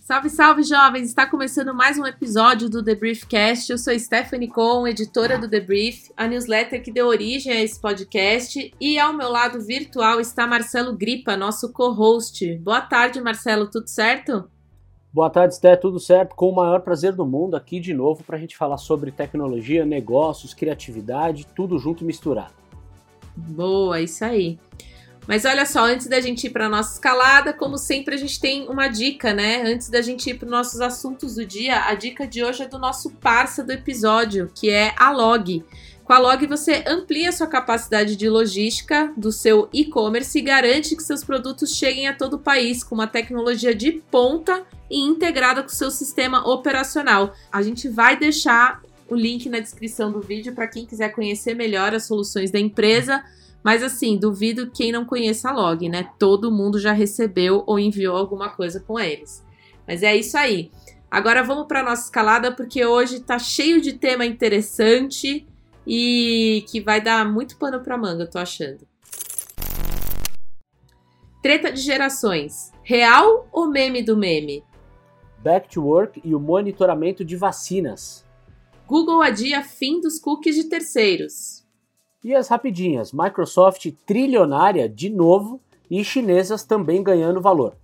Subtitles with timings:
[0.00, 1.08] Salve, salve, jovens!
[1.08, 3.70] Está começando mais um episódio do The Briefcast.
[3.70, 7.80] Eu sou Stephanie Cohen, editora do The Brief, a newsletter que deu origem a esse
[7.80, 8.72] podcast.
[8.80, 12.56] E ao meu lado virtual está Marcelo Gripa, nosso co-host.
[12.58, 14.50] Boa tarde, Marcelo, tudo certo?
[15.12, 16.34] Boa tarde, Sté, tudo certo?
[16.34, 19.86] Com o maior prazer do mundo aqui de novo para a gente falar sobre tecnologia,
[19.86, 22.63] negócios, criatividade, tudo junto e misturado.
[23.36, 24.58] Boa, isso aí.
[25.26, 28.68] Mas olha só, antes da gente ir para nossa escalada, como sempre a gente tem
[28.68, 29.62] uma dica, né?
[29.62, 32.68] Antes da gente ir para os nossos assuntos do dia, a dica de hoje é
[32.68, 35.64] do nosso parça do episódio, que é a Log.
[36.04, 41.02] Com a Log você amplia sua capacidade de logística do seu e-commerce e garante que
[41.02, 45.70] seus produtos cheguem a todo o país com uma tecnologia de ponta e integrada com
[45.70, 47.34] o seu sistema operacional.
[47.50, 51.94] A gente vai deixar o link na descrição do vídeo para quem quiser conhecer melhor
[51.94, 53.24] as soluções da empresa.
[53.62, 56.10] Mas assim, duvido quem não conheça a Log, né?
[56.18, 59.44] Todo mundo já recebeu ou enviou alguma coisa com eles.
[59.86, 60.70] Mas é isso aí.
[61.10, 65.46] Agora vamos para nossa escalada porque hoje tá cheio de tema interessante
[65.86, 68.86] e que vai dar muito pano para manga, eu tô achando.
[71.42, 72.72] Treta de gerações.
[72.82, 74.64] Real ou meme do meme?
[75.38, 78.23] Back to work e o monitoramento de vacinas.
[78.86, 81.64] Google adia fim dos cookies de terceiros.
[82.22, 85.58] E as rapidinhas, Microsoft trilionária de novo
[85.90, 87.76] e chinesas também ganhando valor.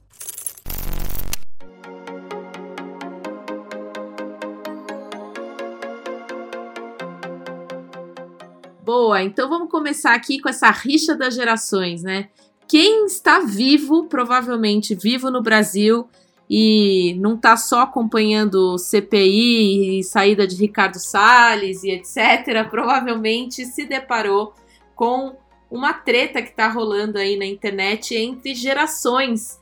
[8.84, 12.28] Boa, então vamos começar aqui com essa rixa das gerações, né?
[12.68, 16.08] Quem está vivo, provavelmente vivo no Brasil,
[16.52, 23.86] e não está só acompanhando CPI e saída de Ricardo Salles e etc., provavelmente se
[23.86, 24.52] deparou
[24.96, 25.36] com
[25.70, 29.60] uma treta que está rolando aí na internet entre gerações.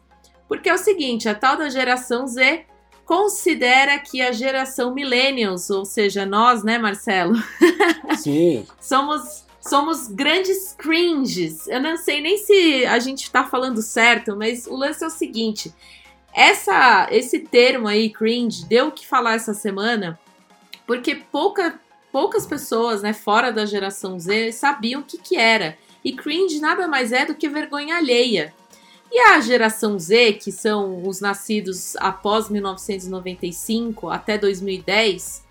[0.48, 2.64] Porque é o seguinte, a tal da geração Z
[3.04, 7.34] considera que a geração millennials, ou seja, nós, né, Marcelo?
[8.16, 8.66] Sim.
[8.80, 11.68] somos somos grandes cringes.
[11.68, 15.10] Eu não sei nem se a gente está falando certo, mas o lance é o
[15.10, 15.72] seguinte:
[16.38, 20.16] essa, esse termo aí, cringe, deu o que falar essa semana,
[20.86, 21.80] porque pouca,
[22.12, 25.76] poucas pessoas, né, fora da geração Z, sabiam o que, que era.
[26.04, 28.54] E cringe nada mais é do que vergonha alheia.
[29.10, 35.44] E a geração Z, que são os nascidos após 1995 até 2010,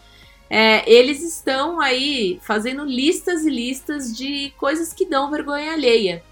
[0.49, 6.23] é, eles estão aí fazendo listas e listas de coisas que dão vergonha alheia.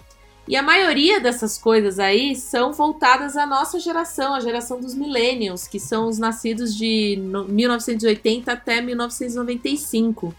[0.48, 5.68] E a maioria dessas coisas aí são voltadas à nossa geração, a geração dos millennials,
[5.68, 7.18] que são os nascidos de
[7.48, 10.36] 1980 até 1995.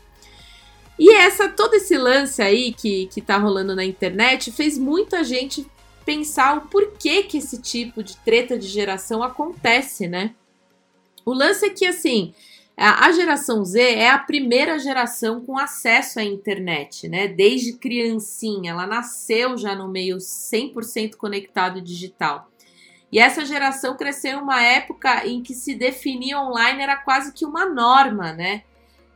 [0.98, 5.66] E essa todo esse lance aí que, que tá rolando na internet fez muita gente
[6.04, 10.34] pensar o porquê que esse tipo de treta de geração acontece, né?
[11.24, 12.32] O lance é que assim,
[12.76, 17.26] a geração Z é a primeira geração com acesso à internet, né?
[17.26, 22.50] Desde criancinha, ela nasceu já no meio 100% conectado digital.
[23.10, 27.46] E essa geração cresceu em uma época em que se definir online era quase que
[27.46, 28.62] uma norma, né?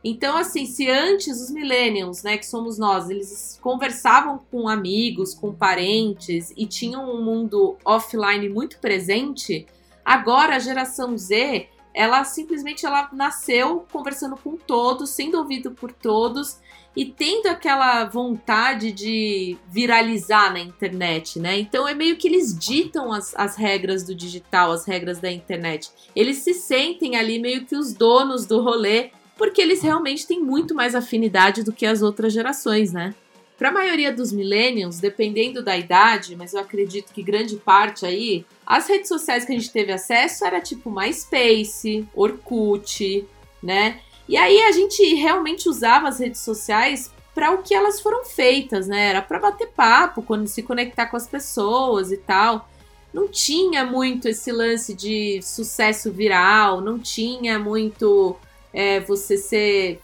[0.03, 5.53] Então, assim, se antes os millennials, né, que somos nós, eles conversavam com amigos, com
[5.53, 9.67] parentes e tinham um mundo offline muito presente,
[10.03, 16.59] agora a geração Z ela simplesmente ela nasceu conversando com todos, sendo ouvido por todos
[16.95, 21.57] e tendo aquela vontade de viralizar na internet, né?
[21.59, 25.89] Então é meio que eles ditam as, as regras do digital, as regras da internet.
[26.15, 30.75] Eles se sentem ali meio que os donos do rolê, porque eles realmente têm muito
[30.75, 33.15] mais afinidade do que as outras gerações, né?
[33.57, 38.43] Para a maioria dos millennials, dependendo da idade, mas eu acredito que grande parte aí,
[38.71, 43.27] as redes sociais que a gente teve acesso era tipo MySpace, Orkut,
[43.61, 43.99] né?
[44.29, 48.87] E aí a gente realmente usava as redes sociais para o que elas foram feitas,
[48.87, 49.09] né?
[49.09, 52.69] Era para bater papo, quando se conectar com as pessoas e tal.
[53.13, 58.37] Não tinha muito esse lance de sucesso viral, não tinha muito
[58.73, 59.99] é, você ser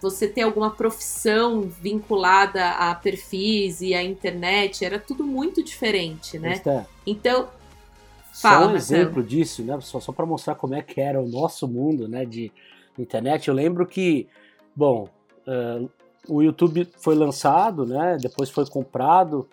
[0.00, 6.54] você ter alguma profissão vinculada a perfis e à internet, era tudo muito diferente, né?
[7.06, 7.48] Então,
[8.40, 9.00] fala, só um Marcelo.
[9.00, 9.78] exemplo disso, né?
[9.80, 12.52] Só, só para mostrar como é que era o nosso mundo, né, de
[12.98, 13.48] internet.
[13.48, 14.28] Eu lembro que,
[14.74, 15.08] bom,
[15.46, 15.90] uh,
[16.28, 18.16] o YouTube foi lançado, né?
[18.20, 19.48] Depois foi comprado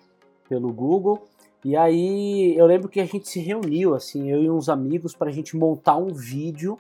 [0.48, 1.26] pelo Google.
[1.64, 5.30] E aí eu lembro que a gente se reuniu, assim, eu e uns amigos, para
[5.30, 6.78] a gente montar um vídeo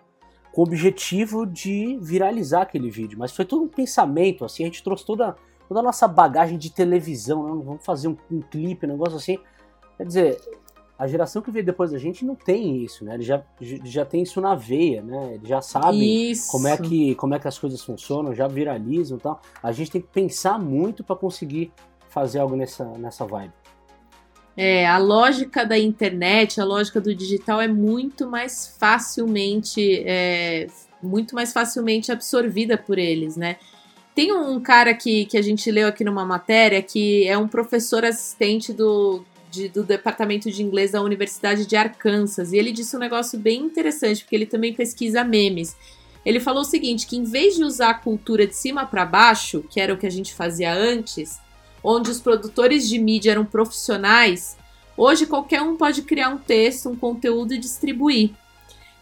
[0.52, 3.18] com o objetivo de viralizar aquele vídeo.
[3.18, 5.36] Mas foi todo um pensamento, assim, a gente trouxe toda
[5.68, 7.64] toda a nossa bagagem de televisão, né?
[7.66, 9.40] vamos fazer um, um clipe, um negócio assim.
[9.98, 10.42] Quer dizer,
[11.04, 13.16] a geração que veio depois da gente não tem isso, né?
[13.16, 15.34] Ele já, já tem isso na veia, né?
[15.34, 19.22] Eles já sabem como é, que, como é que as coisas funcionam, já viralizam e
[19.22, 19.42] tal.
[19.62, 21.74] A gente tem que pensar muito para conseguir
[22.08, 23.52] fazer algo nessa, nessa vibe.
[24.56, 30.68] É, a lógica da internet, a lógica do digital é muito mais facilmente, é,
[31.02, 33.58] muito mais facilmente absorvida por eles, né?
[34.16, 38.06] Tem um cara que, que a gente leu aqui numa matéria que é um professor
[38.06, 43.00] assistente do, de, do departamento de inglês da Universidade de Arkansas e ele disse um
[43.00, 45.78] negócio bem interessante porque ele também pesquisa memes.
[46.26, 49.64] Ele falou o seguinte, que em vez de usar a cultura de cima para baixo,
[49.70, 51.40] que era o que a gente fazia antes,
[51.84, 54.58] onde os produtores de mídia eram profissionais,
[54.98, 58.32] hoje qualquer um pode criar um texto, um conteúdo e distribuir.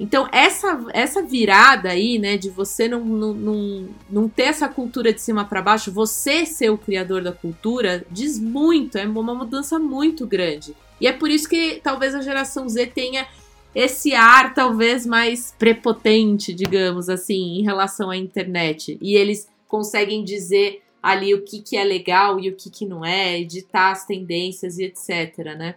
[0.01, 5.13] Então, essa, essa virada aí, né, de você não, não, não, não ter essa cultura
[5.13, 9.77] de cima para baixo, você ser o criador da cultura, diz muito, é uma mudança
[9.77, 10.75] muito grande.
[10.99, 13.27] E é por isso que talvez a geração Z tenha
[13.75, 18.97] esse ar talvez mais prepotente, digamos assim, em relação à internet.
[18.99, 23.05] E eles conseguem dizer ali o que, que é legal e o que, que não
[23.05, 25.75] é, editar as tendências e etc, né?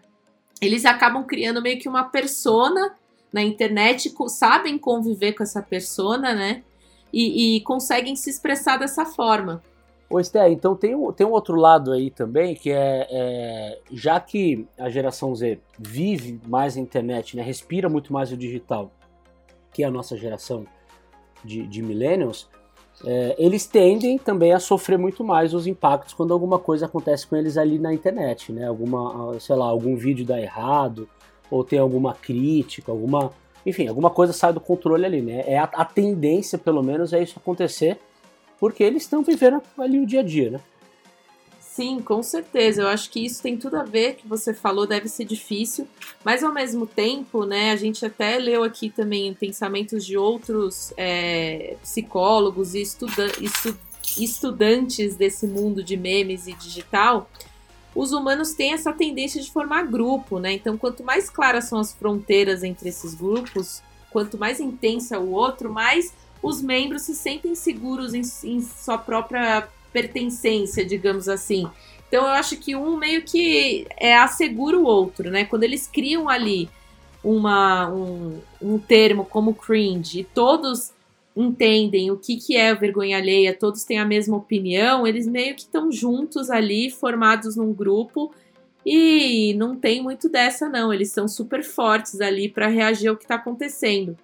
[0.62, 2.94] Eles acabam criando meio que uma persona
[3.35, 6.63] na internet, sabem conviver com essa persona, né?
[7.13, 9.61] E, e conseguem se expressar dessa forma.
[10.09, 14.21] Ô Esté, então tem um, tem um outro lado aí também, que é, é, já
[14.21, 18.93] que a geração Z vive mais a internet, né, respira muito mais o digital,
[19.73, 20.65] que a nossa geração
[21.43, 22.49] de, de millennials,
[23.05, 27.35] é, eles tendem também a sofrer muito mais os impactos quando alguma coisa acontece com
[27.35, 28.69] eles ali na internet, né?
[28.69, 31.09] Alguma, sei lá, algum vídeo dá errado,
[31.50, 33.32] ou tem alguma crítica, alguma.
[33.67, 35.44] Enfim, alguma coisa sai do controle ali, né?
[35.46, 37.99] É a, a tendência, pelo menos, é isso acontecer,
[38.58, 40.61] porque eles estão vivendo ali o dia a dia, né?
[41.75, 42.82] Sim, com certeza.
[42.82, 45.88] Eu acho que isso tem tudo a ver, que você falou, deve ser difícil,
[46.25, 51.76] mas ao mesmo tempo, né, a gente até leu aqui também pensamentos de outros é,
[51.82, 53.76] psicólogos e estuda estu
[54.17, 57.29] estudantes desse mundo de memes e digital.
[57.94, 60.52] Os humanos têm essa tendência de formar grupo, né?
[60.52, 65.73] Então, quanto mais claras são as fronteiras entre esses grupos, quanto mais intensa o outro,
[65.73, 66.12] mais
[66.43, 71.67] os membros se sentem seguros em, em sua própria pertencência, digamos assim.
[72.06, 75.44] Então eu acho que um meio que é assegura o outro, né?
[75.44, 76.69] Quando eles criam ali
[77.25, 80.93] uma, um, um termo como cringe e todos
[81.37, 85.63] entendem o que, que é vergonha alheia, todos têm a mesma opinião, eles meio que
[85.63, 88.33] estão juntos ali, formados num grupo,
[88.87, 90.93] e não tem muito dessa, não.
[90.93, 94.17] Eles são super fortes ali para reagir ao que está acontecendo.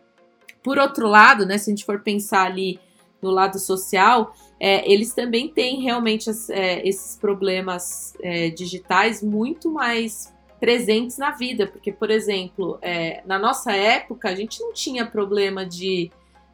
[0.63, 2.79] Por outro lado, né, se a gente for pensar ali
[3.23, 9.71] no lado social, é, eles também têm realmente as, é, esses problemas é, digitais muito
[9.71, 15.07] mais presentes na vida, porque, por exemplo, é, na nossa época a gente não tinha
[15.07, 16.11] problema de,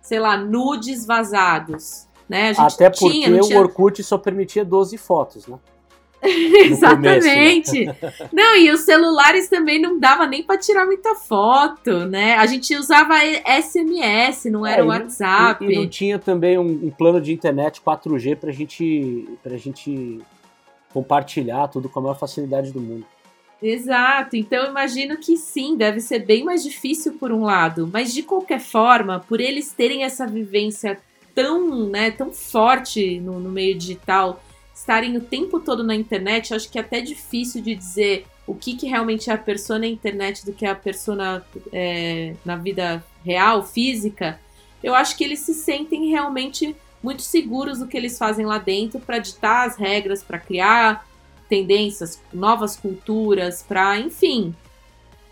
[0.06, 2.52] sei lá, nudes vazados, né?
[2.56, 3.58] Até porque tinha, tinha...
[3.58, 5.58] o Orkut só permitia 12 fotos, né?
[6.22, 7.86] Exatamente.
[7.86, 8.28] Começo, né?
[8.32, 12.36] Não, e os celulares também não dava nem para tirar muita foto, né?
[12.36, 13.14] A gente usava
[13.60, 15.64] SMS, não era é, o WhatsApp.
[15.64, 20.20] E, e, não tinha também um, um, plano de internet 4G pra gente, pra gente
[20.94, 23.04] compartilhar tudo com a maior facilidade do mundo.
[23.62, 28.22] Exato, então imagino que sim, deve ser bem mais difícil por um lado, mas de
[28.22, 30.98] qualquer forma, por eles terem essa vivência
[31.34, 34.42] tão, né, tão forte no, no meio digital,
[34.74, 38.76] estarem o tempo todo na internet, acho que é até difícil de dizer o que,
[38.76, 43.02] que realmente é a pessoa na internet do que é a pessoa é, na vida
[43.24, 44.38] real, física.
[44.84, 49.00] Eu acho que eles se sentem realmente muito seguros do que eles fazem lá dentro
[49.00, 51.06] para ditar as regras, para criar
[51.48, 54.54] tendências, novas culturas, para, enfim,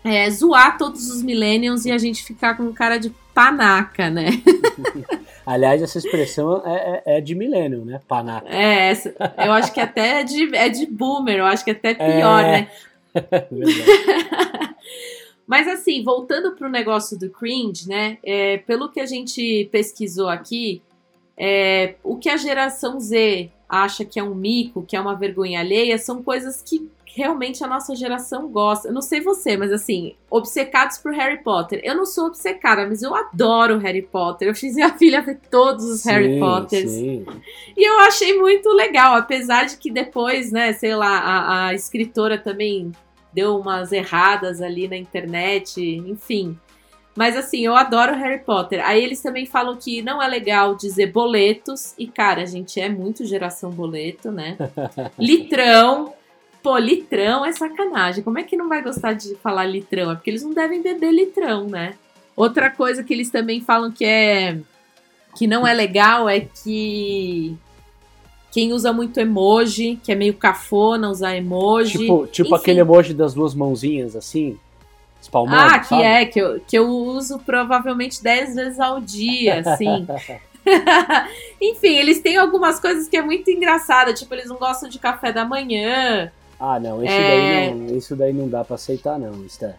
[0.03, 4.29] é, zoar todos os millennials e a gente ficar com cara de panaca, né?
[5.45, 7.99] Aliás, essa expressão é, é, é de milênio, né?
[8.07, 8.47] Panaca.
[8.47, 11.93] É, essa, eu acho que até é de, é de boomer, eu acho que até
[11.93, 12.51] pior, é...
[12.51, 12.69] né?
[15.45, 18.17] Mas assim, voltando para o negócio do cringe, né?
[18.23, 20.81] É, pelo que a gente pesquisou aqui,
[21.37, 25.59] é, o que a geração Z acha que é um mico, que é uma vergonha
[25.59, 28.89] alheia, são coisas que realmente a nossa geração gosta.
[28.89, 31.79] Eu não sei você, mas assim, obcecados por Harry Potter.
[31.81, 34.49] Eu não sou obcecada, mas eu adoro Harry Potter.
[34.49, 36.91] Eu fiz minha filha ver todos os sim, Harry Potters.
[36.91, 37.25] Sim.
[37.75, 42.37] E eu achei muito legal, apesar de que depois, né, sei lá, a, a escritora
[42.37, 42.91] também
[43.33, 46.57] deu umas erradas ali na internet, enfim.
[47.15, 48.85] Mas assim, eu adoro Harry Potter.
[48.85, 51.93] Aí eles também falam que não é legal dizer boletos.
[51.97, 54.57] E, cara, a gente é muito geração boleto, né?
[55.17, 56.13] litrão.
[56.61, 58.23] Pô, litrão é sacanagem.
[58.23, 60.11] Como é que não vai gostar de falar litrão?
[60.11, 61.93] É porque eles não devem beber litrão, né?
[62.35, 64.57] Outra coisa que eles também falam que é
[65.37, 67.55] que não é legal é que
[68.51, 71.99] quem usa muito emoji, que é meio cafona usar emoji.
[71.99, 74.57] Tipo, tipo aquele emoji das duas mãozinhas, assim,
[75.25, 76.03] espalmando, Ah, que sabe?
[76.03, 80.07] é, que eu, que eu uso provavelmente 10 vezes ao dia, assim.
[81.61, 85.31] Enfim, eles têm algumas coisas que é muito engraçada, tipo, eles não gostam de café
[85.31, 86.31] da manhã.
[86.59, 87.67] Ah, não, isso, é...
[87.67, 89.75] daí, não, isso daí não dá pra aceitar, não, Esther.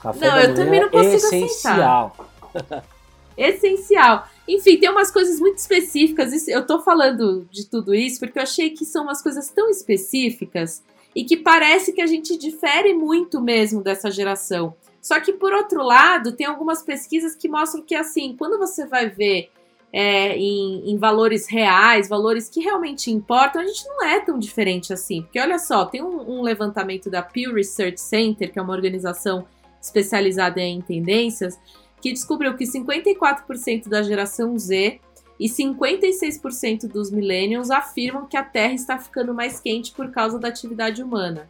[0.00, 2.16] Café não, eu também não consigo é essencial.
[2.54, 2.84] aceitar.
[3.36, 4.26] essencial.
[4.46, 6.48] Enfim, tem umas coisas muito específicas.
[6.48, 10.82] Eu tô falando de tudo isso porque eu achei que são umas coisas tão específicas
[11.14, 14.74] e que parece que a gente difere muito mesmo dessa geração.
[15.00, 19.08] Só que, por outro lado, tem algumas pesquisas que mostram que, assim, quando você vai
[19.08, 19.50] ver
[19.92, 24.92] é, em, em, valores reais, valores que realmente importam, a gente não é tão diferente
[24.92, 25.22] assim.
[25.22, 29.46] Porque, olha só, tem um, um levantamento da Pew Research Center, que é uma organização
[29.80, 31.58] especializada em tendências,
[32.00, 35.00] que descobriu que 54% da geração Z
[35.38, 40.48] e 56% dos millennials afirmam que a Terra está ficando mais quente por causa da
[40.48, 41.48] atividade humana.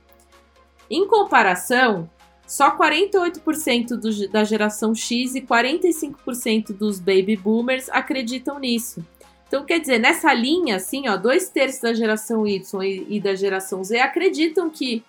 [0.89, 2.09] Em comparação,
[2.51, 9.07] só 48% do, da geração X e 45% dos baby boomers acreditam nisso.
[9.47, 13.37] Então, quer dizer, nessa linha, assim, ó, dois terços da geração Y e, e da
[13.37, 15.05] geração Z acreditam que,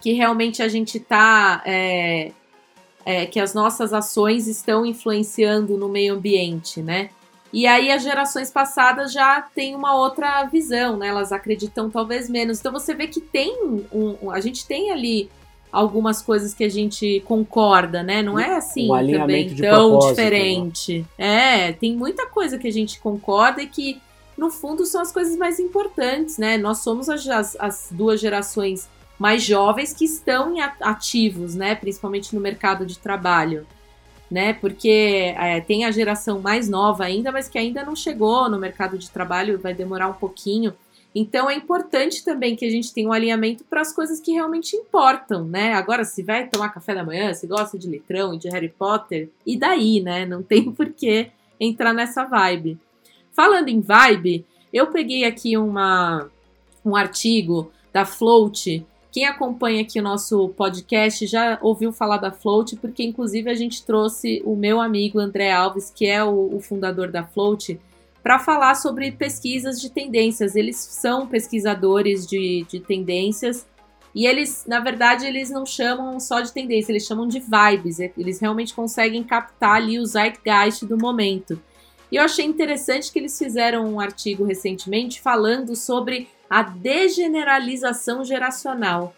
[0.00, 2.32] que realmente a gente está é,
[3.04, 7.10] é, que as nossas ações estão influenciando no meio ambiente, né?
[7.52, 11.06] E aí as gerações passadas já têm uma outra visão, né?
[11.06, 12.58] Elas acreditam talvez menos.
[12.58, 13.56] Então você vê que tem
[13.92, 15.30] um, a gente tem ali
[15.76, 18.22] algumas coisas que a gente concorda, né?
[18.22, 20.08] Não é assim um também tão né?
[20.08, 21.06] diferente.
[21.18, 21.68] Né?
[21.68, 24.00] É, tem muita coisa que a gente concorda e que
[24.38, 26.56] no fundo são as coisas mais importantes, né?
[26.56, 31.74] Nós somos as, as, as duas gerações mais jovens que estão ativos, né?
[31.74, 33.66] Principalmente no mercado de trabalho,
[34.30, 34.54] né?
[34.54, 38.96] Porque é, tem a geração mais nova ainda, mas que ainda não chegou no mercado
[38.96, 40.72] de trabalho, vai demorar um pouquinho.
[41.18, 44.76] Então é importante também que a gente tenha um alinhamento para as coisas que realmente
[44.76, 45.72] importam, né?
[45.72, 49.30] Agora, se vai tomar café da manhã, se gosta de litrão e de Harry Potter,
[49.46, 50.26] e daí, né?
[50.26, 52.78] Não tem por que entrar nessa vibe.
[53.32, 56.28] Falando em vibe, eu peguei aqui uma,
[56.84, 58.84] um artigo da Float
[59.16, 63.82] quem acompanha aqui o nosso podcast já ouviu falar da Float, porque inclusive a gente
[63.82, 67.80] trouxe o meu amigo André Alves, que é o, o fundador da Float,
[68.26, 70.56] para falar sobre pesquisas de tendências.
[70.56, 73.64] Eles são pesquisadores de, de tendências
[74.12, 78.00] e eles, na verdade, eles não chamam só de tendência, eles chamam de vibes.
[78.00, 81.62] Eles realmente conseguem captar ali o zeitgeist do momento.
[82.10, 89.14] E eu achei interessante que eles fizeram um artigo recentemente falando sobre a degeneralização geracional.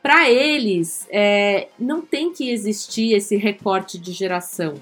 [0.00, 4.80] Para eles, é, não tem que existir esse recorte de geração.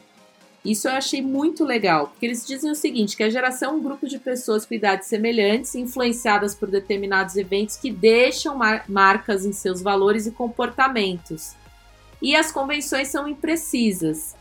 [0.71, 3.83] Isso eu achei muito legal, porque eles dizem o seguinte: que a geração é um
[3.83, 9.53] grupo de pessoas com idades semelhantes, influenciadas por determinados eventos que deixam mar marcas em
[9.53, 11.55] seus valores e comportamentos.
[12.21, 14.35] E as convenções são imprecisas.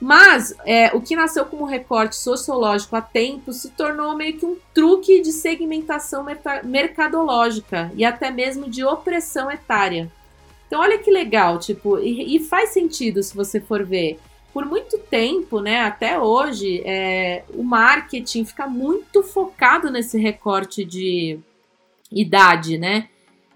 [0.00, 4.56] Mas é, o que nasceu como recorte sociológico há tempo se tornou meio que um
[4.72, 6.26] truque de segmentação
[6.64, 10.10] mercadológica e até mesmo de opressão etária.
[10.66, 14.18] Então olha que legal, tipo, e, e faz sentido se você for ver.
[14.54, 21.40] Por muito tempo, né, até hoje, é, o marketing fica muito focado nesse recorte de
[22.08, 23.08] idade, né?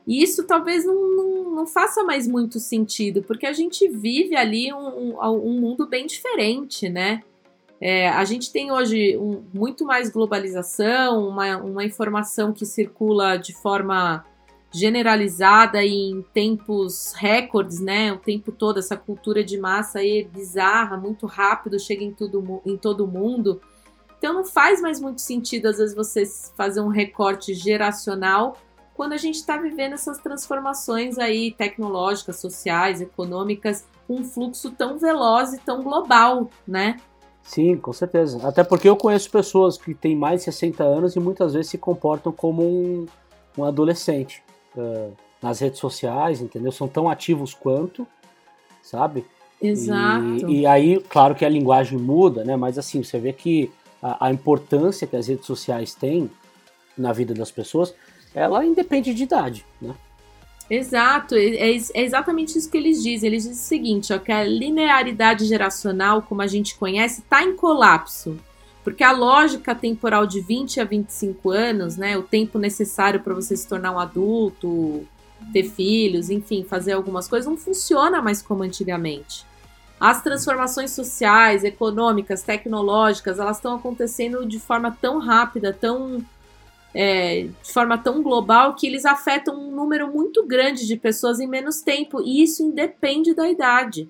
[0.04, 4.72] E isso talvez não, não, não, faça mais muito sentido, porque a gente vive ali
[4.72, 7.22] um, um, um mundo bem diferente, né?
[7.80, 13.54] É, a gente tem hoje um, muito mais globalização, uma, uma informação que circula de
[13.54, 14.26] forma
[14.70, 18.12] generalizada e em tempos recordes, né?
[18.12, 22.60] O tempo todo, essa cultura de massa aí é bizarra, muito rápido, chega em, tudo,
[22.64, 23.60] em todo mundo.
[24.18, 26.24] Então não faz mais muito sentido, às vezes, você
[26.56, 28.56] fazer um recorte geracional
[28.94, 35.52] quando a gente está vivendo essas transformações aí tecnológicas, sociais, econômicas, um fluxo tão veloz
[35.52, 36.96] e tão global, né?
[37.44, 38.46] Sim, com certeza.
[38.46, 41.78] Até porque eu conheço pessoas que têm mais de 60 anos e muitas vezes se
[41.78, 43.06] comportam como um,
[43.56, 44.42] um adolescente
[44.78, 46.72] uh, nas redes sociais, entendeu?
[46.72, 48.06] São tão ativos quanto,
[48.82, 49.24] sabe?
[49.60, 50.48] Exato.
[50.48, 52.56] E, e aí, claro que a linguagem muda, né?
[52.56, 53.70] Mas assim, você vê que
[54.02, 56.30] a, a importância que as redes sociais têm
[56.96, 57.94] na vida das pessoas
[58.34, 59.94] ela independe de idade, né?
[60.70, 63.28] Exato, é, é, é, exatamente isso que eles dizem.
[63.28, 67.56] Eles dizem o seguinte, ó, que a linearidade geracional, como a gente conhece, está em
[67.56, 68.38] colapso.
[68.88, 73.54] Porque a lógica temporal de 20 a 25 anos, né, o tempo necessário para você
[73.54, 75.06] se tornar um adulto,
[75.52, 79.44] ter filhos, enfim, fazer algumas coisas, não funciona mais como antigamente.
[80.00, 86.24] As transformações sociais, econômicas, tecnológicas, elas estão acontecendo de forma tão rápida, tão
[86.94, 91.46] é, de forma tão global que eles afetam um número muito grande de pessoas em
[91.46, 94.08] menos tempo, e isso independe da idade.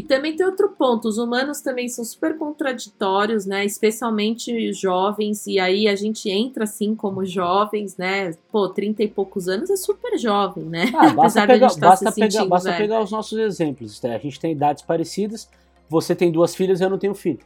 [0.00, 3.66] E também tem outro ponto, os humanos também são super contraditórios, né?
[3.66, 8.32] Especialmente jovens, e aí a gente entra assim como jovens, né?
[8.50, 10.90] Pô, 30 e poucos anos é super jovem, né?
[10.96, 14.00] Ah, basta pegar, tá basta, pegar, basta pegar os nossos exemplos.
[14.00, 14.16] Né?
[14.16, 15.50] A gente tem idades parecidas,
[15.86, 17.40] você tem duas filhas e eu não tenho filho.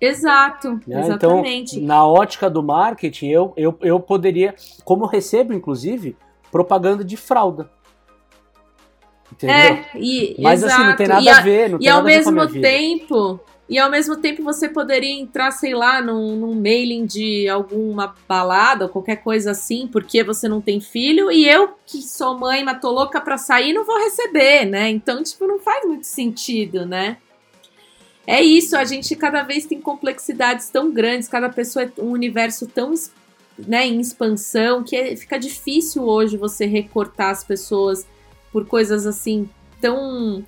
[0.00, 1.02] Exato, né?
[1.02, 1.76] exatamente.
[1.76, 6.16] Então, na ótica do marketing, eu, eu, eu poderia, como recebo, inclusive,
[6.50, 7.70] propaganda de fralda.
[9.34, 9.56] Entendeu?
[9.56, 10.80] É, e, Mas exato.
[10.80, 11.70] assim, não tem nada a, a ver.
[11.70, 13.40] Não e ao mesmo tempo.
[13.66, 18.88] E ao mesmo tempo você poderia entrar, sei lá, num, num, mailing de alguma balada,
[18.88, 22.90] qualquer coisa assim, porque você não tem filho, e eu, que sou mãe, mas tô
[22.90, 24.90] louca pra sair, não vou receber, né?
[24.90, 27.16] Então, tipo, não faz muito sentido, né?
[28.26, 32.66] É isso, a gente cada vez tem complexidades tão grandes, cada pessoa é um universo
[32.66, 32.92] tão
[33.58, 38.06] né, em expansão, que é, fica difícil hoje você recortar as pessoas
[38.54, 40.44] por coisas assim tão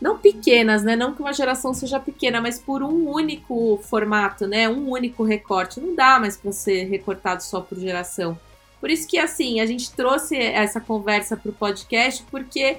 [0.00, 0.94] não pequenas, né?
[0.94, 4.68] Não que uma geração seja pequena, mas por um único formato, né?
[4.68, 5.80] Um único recorte.
[5.80, 8.38] Não dá mais para ser recortado só por geração.
[8.80, 12.78] Por isso que assim, a gente trouxe essa conversa para o podcast porque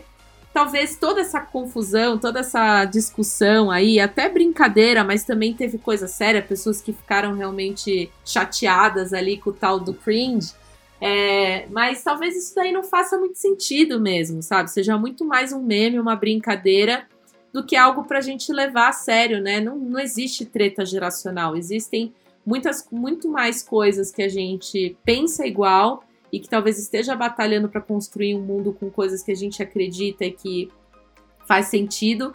[0.54, 6.42] talvez toda essa confusão, toda essa discussão aí, até brincadeira, mas também teve coisa séria,
[6.42, 10.54] pessoas que ficaram realmente chateadas ali com o tal do cringe.
[11.02, 14.70] É, mas talvez isso daí não faça muito sentido mesmo, sabe?
[14.70, 17.08] Seja muito mais um meme, uma brincadeira,
[17.52, 19.60] do que algo pra gente levar a sério, né?
[19.60, 22.14] Não, não existe treta geracional, existem
[22.46, 27.82] muitas, muito mais coisas que a gente pensa igual e que talvez esteja batalhando para
[27.82, 30.72] construir um mundo com coisas que a gente acredita e que
[31.48, 32.34] faz sentido,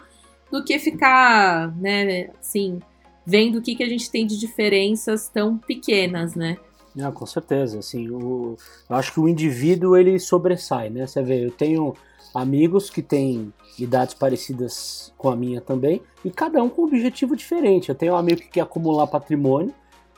[0.51, 2.79] do que ficar, né, assim,
[3.25, 6.57] vendo o que, que a gente tem de diferenças tão pequenas, né?
[6.97, 8.57] Não, com certeza, assim, o,
[8.89, 11.05] eu acho que o indivíduo ele sobressai, né?
[11.05, 11.93] Você vê, eu tenho
[12.33, 17.35] amigos que têm idades parecidas com a minha também, e cada um com um objetivo
[17.35, 17.89] diferente.
[17.89, 19.71] Eu tenho um amigo que quer acumular patrimônio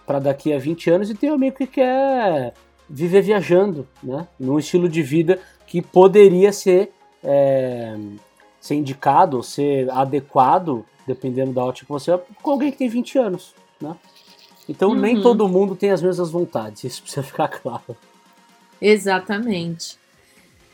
[0.07, 2.53] para daqui a 20 anos e tenho um amigo que quer
[2.89, 4.25] viver viajando, né?
[4.39, 5.37] Num estilo de vida
[5.67, 7.97] que poderia ser, é,
[8.61, 13.53] ser indicado, ser adequado, dependendo da ótica que você com alguém que tem 20 anos,
[13.81, 13.97] né?
[14.69, 14.99] Então uhum.
[14.99, 17.97] nem todo mundo tem as mesmas vontades, isso precisa ficar claro.
[18.79, 19.97] Exatamente.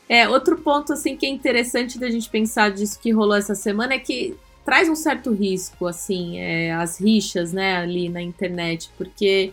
[0.06, 3.94] É, outro ponto assim que é interessante da gente pensar disso que rolou essa semana
[3.94, 9.52] é que traz um certo risco, assim, é, as rixas, né, ali na internet, porque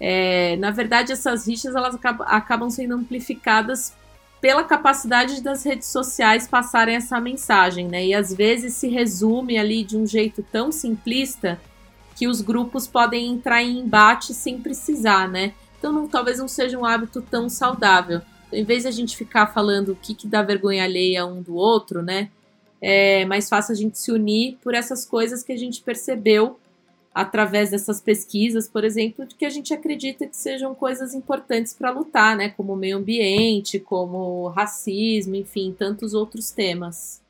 [0.00, 3.94] é, na verdade essas rixas elas acabam, acabam sendo amplificadas
[4.40, 8.04] pela capacidade das redes sociais passarem essa mensagem, né?
[8.06, 11.58] E às vezes se resume ali de um jeito tão simplista
[12.14, 15.54] que os grupos podem entrar em embate sem precisar, né?
[15.78, 18.22] Então não, talvez não seja um hábito tão saudável.
[18.46, 21.42] Então, em vez de a gente ficar falando o que, que dá vergonha alheia um
[21.42, 22.30] do outro, né?
[22.80, 26.58] É mais fácil a gente se unir por essas coisas que a gente percebeu
[27.14, 32.36] através dessas pesquisas, por exemplo, que a gente acredita que sejam coisas importantes para lutar,
[32.36, 32.50] né?
[32.50, 37.23] Como o meio ambiente, como racismo, enfim, tantos outros temas.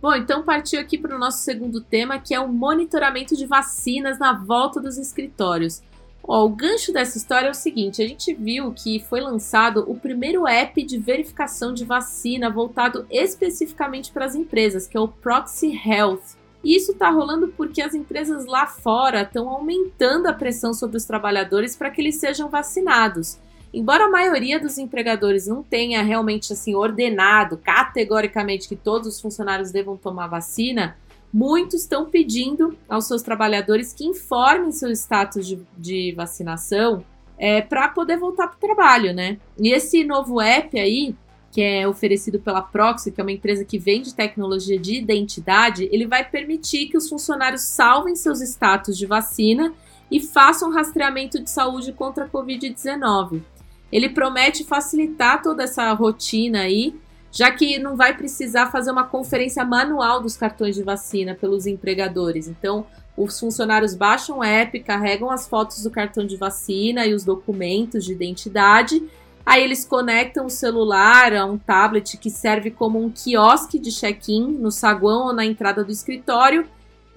[0.00, 4.18] Bom, então partiu aqui para o nosso segundo tema, que é o monitoramento de vacinas
[4.18, 5.82] na volta dos escritórios.
[6.22, 10.46] O gancho dessa história é o seguinte: a gente viu que foi lançado o primeiro
[10.46, 16.36] app de verificação de vacina voltado especificamente para as empresas, que é o Proxy Health.
[16.62, 21.04] E isso está rolando porque as empresas lá fora estão aumentando a pressão sobre os
[21.04, 23.38] trabalhadores para que eles sejam vacinados.
[23.72, 29.70] Embora a maioria dos empregadores não tenha realmente assim ordenado categoricamente que todos os funcionários
[29.70, 30.96] devam tomar vacina,
[31.32, 37.04] muitos estão pedindo aos seus trabalhadores que informem seu status de, de vacinação
[37.38, 39.38] é, para poder voltar para o trabalho, né?
[39.58, 41.14] E esse novo app aí,
[41.52, 46.06] que é oferecido pela Proxy, que é uma empresa que vende tecnologia de identidade, ele
[46.06, 49.72] vai permitir que os funcionários salvem seus status de vacina
[50.10, 53.42] e façam rastreamento de saúde contra a Covid-19.
[53.92, 56.94] Ele promete facilitar toda essa rotina aí,
[57.30, 62.48] já que não vai precisar fazer uma conferência manual dos cartões de vacina pelos empregadores.
[62.48, 67.24] Então, os funcionários baixam o app, carregam as fotos do cartão de vacina e os
[67.24, 69.02] documentos de identidade.
[69.44, 74.52] Aí eles conectam o celular a um tablet que serve como um quiosque de check-in
[74.58, 76.66] no saguão ou na entrada do escritório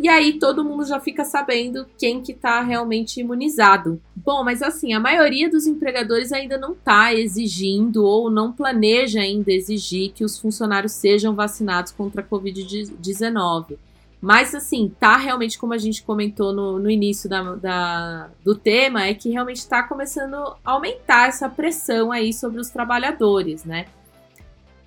[0.02, 4.02] e aí todo mundo já fica sabendo quem que tá realmente imunizado.
[4.16, 9.52] Bom, mas assim, a maioria dos empregadores ainda não está exigindo ou não planeja ainda
[9.52, 13.78] exigir que os funcionários sejam vacinados contra a Covid-19.
[14.20, 19.06] Mas assim, tá realmente, como a gente comentou no, no início da, da, do tema,
[19.06, 23.86] é que realmente está começando a aumentar essa pressão aí sobre os trabalhadores, né?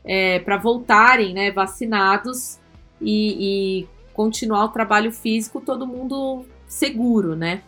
[0.05, 2.59] É, para voltarem né, vacinados
[3.00, 7.62] e, e continuar o trabalho físico, todo mundo seguro, né?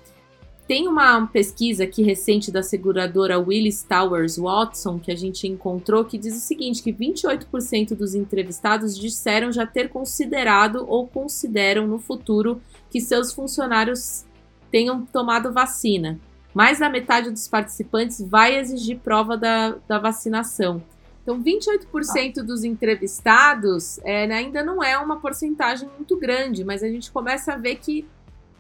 [0.67, 6.19] Tem uma pesquisa aqui recente da seguradora Willis Towers Watson que a gente encontrou que
[6.19, 12.61] diz o seguinte, que 28% dos entrevistados disseram já ter considerado ou consideram no futuro
[12.91, 14.25] que seus funcionários
[14.71, 16.19] tenham tomado vacina.
[16.53, 20.83] Mais da metade dos participantes vai exigir prova da, da vacinação.
[21.27, 26.89] Então, 28% dos entrevistados é, né, ainda não é uma porcentagem muito grande, mas a
[26.89, 28.07] gente começa a ver que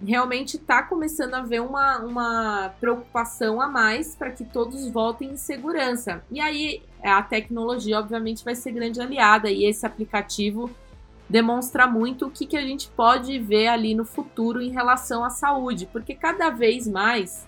[0.05, 5.37] realmente está começando a haver uma, uma preocupação a mais para que todos voltem em
[5.37, 6.24] segurança.
[6.29, 10.68] E aí a tecnologia, obviamente, vai ser grande aliada, e esse aplicativo
[11.29, 15.31] demonstra muito o que, que a gente pode ver ali no futuro em relação à
[15.31, 17.46] saúde, porque cada vez mais,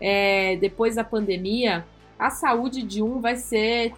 [0.00, 1.84] é, depois da pandemia,
[2.16, 3.92] a saúde de um vai ser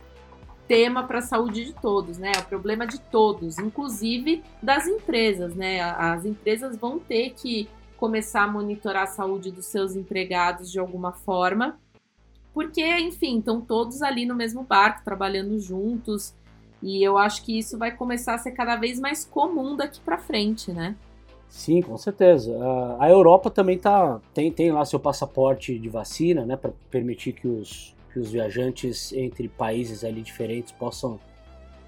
[0.66, 2.32] tema para a saúde de todos, né?
[2.36, 5.80] É o problema de todos, inclusive das empresas, né?
[5.80, 11.12] As empresas vão ter que começar a monitorar a saúde dos seus empregados de alguma
[11.12, 11.78] forma,
[12.52, 16.34] porque, enfim, estão todos ali no mesmo barco, trabalhando juntos,
[16.82, 20.18] e eu acho que isso vai começar a ser cada vez mais comum daqui para
[20.18, 20.94] frente, né?
[21.48, 22.52] Sim, com certeza.
[22.98, 27.46] A Europa também tá, tem, tem lá seu passaporte de vacina, né, para permitir que
[27.46, 31.18] os, que os viajantes entre países ali diferentes possam,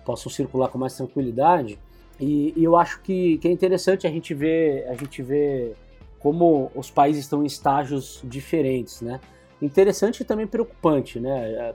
[0.04, 1.78] possam circular com mais tranquilidade.
[2.18, 5.76] E, e, eu acho que, que é interessante a gente ver a gente ver
[6.18, 9.20] como os países estão em estágios diferentes, né?
[9.62, 11.74] Interessante e também preocupante, né?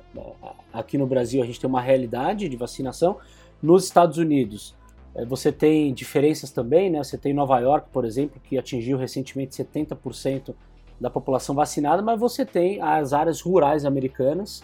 [0.74, 3.18] Aqui no Brasil a gente tem uma realidade de vacinação.
[3.62, 4.76] Nos Estados Unidos
[5.16, 7.02] eh, você tem diferenças também, né?
[7.02, 10.54] Você tem Nova York, por exemplo, que atingiu recentemente 70%
[11.02, 14.64] da população vacinada, mas você tem as áreas rurais americanas,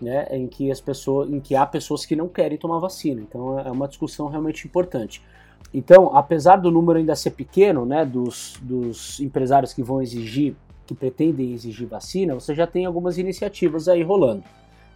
[0.00, 3.20] né, em que as pessoas, em que há pessoas que não querem tomar vacina.
[3.20, 5.22] Então é uma discussão realmente importante.
[5.74, 10.94] Então, apesar do número ainda ser pequeno, né, dos, dos empresários que vão exigir, que
[10.94, 14.42] pretendem exigir vacina, você já tem algumas iniciativas aí rolando.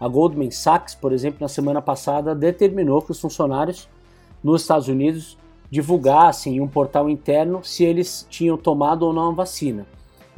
[0.00, 3.88] A Goldman Sachs, por exemplo, na semana passada determinou que os funcionários
[4.42, 5.36] nos Estados Unidos
[5.70, 9.86] divulgassem em um portal interno se eles tinham tomado ou não a vacina.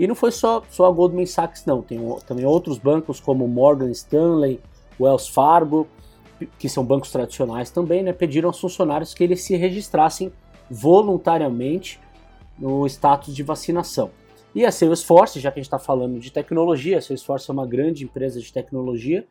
[0.00, 1.82] E não foi só, só a Goldman Sachs, não.
[1.82, 4.58] Tem também outros bancos como Morgan Stanley,
[4.98, 5.86] Wells Fargo,
[6.58, 10.32] que são bancos tradicionais também, né, pediram aos funcionários que eles se registrassem
[10.70, 12.00] voluntariamente
[12.58, 14.10] no status de vacinação.
[14.54, 17.66] E a Salesforce, já que a gente está falando de tecnologia, a Salesforce é uma
[17.66, 19.26] grande empresa de tecnologia,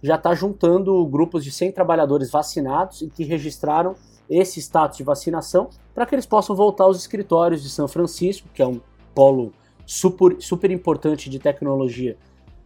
[0.00, 3.96] já está juntando grupos de 100 trabalhadores vacinados e que registraram
[4.30, 8.62] esse status de vacinação para que eles possam voltar aos escritórios de São Francisco, que
[8.62, 8.80] é um
[9.12, 9.52] polo
[9.86, 12.16] super, super importante de tecnologia,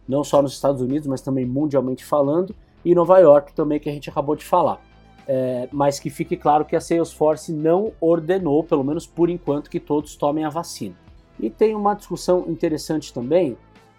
[0.07, 3.91] não só nos Estados Unidos, mas também mundialmente falando, e Nova York também, que a
[3.91, 4.81] gente acabou de falar.
[5.27, 9.79] É, mas que fique claro que a Salesforce não ordenou, pelo menos por enquanto, que
[9.79, 10.95] todos tomem a vacina.
[11.37, 13.57] E tem uma discussão interessante também,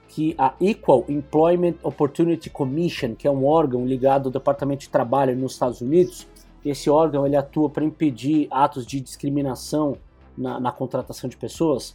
[0.08, 5.36] que a Equal Employment Opportunity Commission, que é um órgão ligado ao Departamento de Trabalho
[5.36, 6.26] nos Estados Unidos,
[6.64, 9.96] esse órgão ele atua para impedir atos de discriminação
[10.36, 11.94] na, na contratação de pessoas,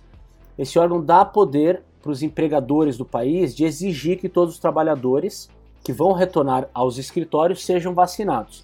[0.58, 5.50] esse órgão dá poder para os empregadores do país de exigir que todos os trabalhadores
[5.84, 8.64] que vão retornar aos escritórios sejam vacinados.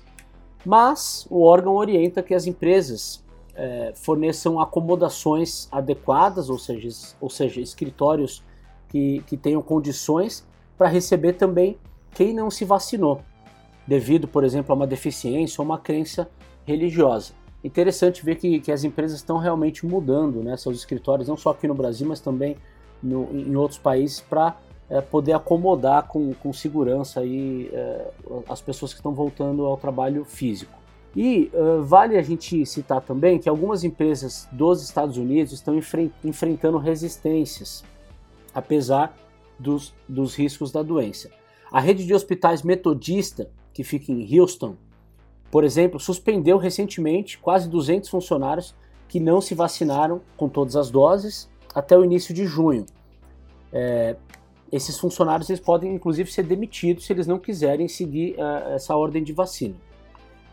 [0.66, 3.24] Mas o órgão orienta que as empresas
[3.56, 8.44] é, forneçam acomodações adequadas, ou seja, ou seja escritórios
[8.90, 10.46] que, que tenham condições
[10.78, 11.78] para receber também
[12.12, 13.22] quem não se vacinou,
[13.88, 16.30] devido, por exemplo, a uma deficiência ou uma crença
[16.66, 21.52] religiosa interessante ver que, que as empresas estão realmente mudando né, seus escritórios, não só
[21.52, 22.56] aqui no Brasil, mas também
[23.02, 24.58] no, em outros países, para
[24.90, 28.12] é, poder acomodar com, com segurança aí, é,
[28.48, 30.80] as pessoas que estão voltando ao trabalho físico.
[31.16, 36.12] E uh, vale a gente citar também que algumas empresas dos Estados Unidos estão enfre
[36.24, 37.84] enfrentando resistências,
[38.54, 39.18] apesar
[39.58, 41.32] dos, dos riscos da doença.
[41.72, 44.76] A rede de hospitais metodista, que fica em Houston,
[45.52, 48.76] por exemplo, suspendeu recentemente quase 200 funcionários
[49.08, 52.86] que não se vacinaram com todas as doses até o início de junho.
[53.72, 54.16] É,
[54.72, 59.24] esses funcionários eles podem inclusive ser demitidos se eles não quiserem seguir uh, essa ordem
[59.24, 59.76] de vacina.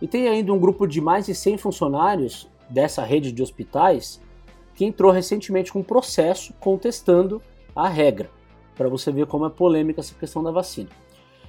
[0.00, 4.20] E tem ainda um grupo de mais de 100 funcionários dessa rede de hospitais
[4.74, 7.40] que entrou recentemente com um processo contestando
[7.74, 8.30] a regra,
[8.74, 10.90] para você ver como é polêmica essa questão da vacina.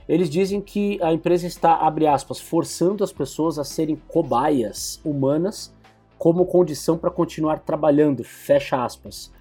[0.07, 5.73] Eles dizem que a empresa está, abre aspas, forçando as pessoas a serem cobaias humanas
[6.17, 9.31] como condição para continuar trabalhando, fecha aspas.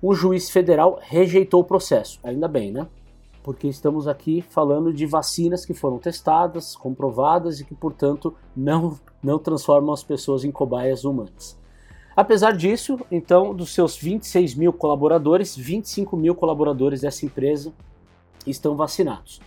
[0.00, 2.86] O juiz federal rejeitou o processo, ainda bem, né?
[3.42, 9.38] Porque estamos aqui falando de vacinas que foram testadas, comprovadas e que, portanto, não, não
[9.38, 11.58] transformam as pessoas em cobaias humanas.
[12.16, 17.72] Apesar disso, então, dos seus 26 mil colaboradores, 25 mil colaboradores dessa empresa
[18.46, 19.40] estão vacinados.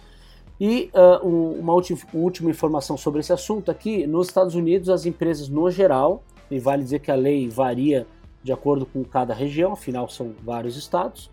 [0.60, 5.72] E uh, uma última informação sobre esse assunto aqui: nos Estados Unidos, as empresas no
[5.72, 8.06] geral, e vale dizer que a lei varia
[8.44, 11.30] de acordo com cada região, afinal são vários estados.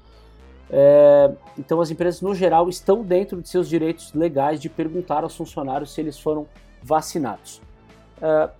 [0.68, 5.36] É, então, as empresas no geral estão dentro de seus direitos legais de perguntar aos
[5.36, 6.46] funcionários se eles foram
[6.82, 7.60] vacinados.
[8.20, 8.50] É,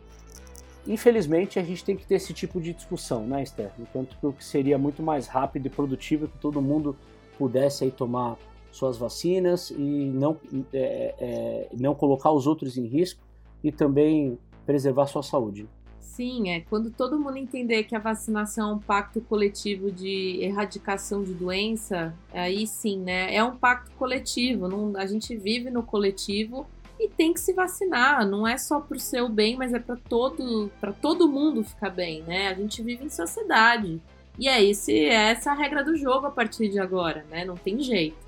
[0.87, 3.71] infelizmente, a gente tem que ter esse tipo de discussão, né, Esther?
[3.79, 6.97] Enquanto que seria muito mais rápido e produtivo que todo mundo
[7.37, 8.37] pudesse aí tomar
[8.77, 10.37] suas vacinas e não,
[10.73, 13.21] é, é, não colocar os outros em risco
[13.63, 15.69] e também preservar sua saúde.
[16.01, 21.23] Sim, é quando todo mundo entender que a vacinação é um pacto coletivo de erradicação
[21.23, 23.35] de doença, aí sim, né?
[23.35, 26.67] É um pacto coletivo, não, a gente vive no coletivo
[26.99, 28.27] e tem que se vacinar.
[28.27, 31.91] Não é só para o seu bem, mas é para todo, para todo mundo ficar
[31.91, 32.49] bem, né?
[32.49, 34.01] A gente vive em sociedade.
[34.39, 37.45] E é, esse, é essa a regra do jogo a partir de agora, né?
[37.45, 38.26] Não tem jeito.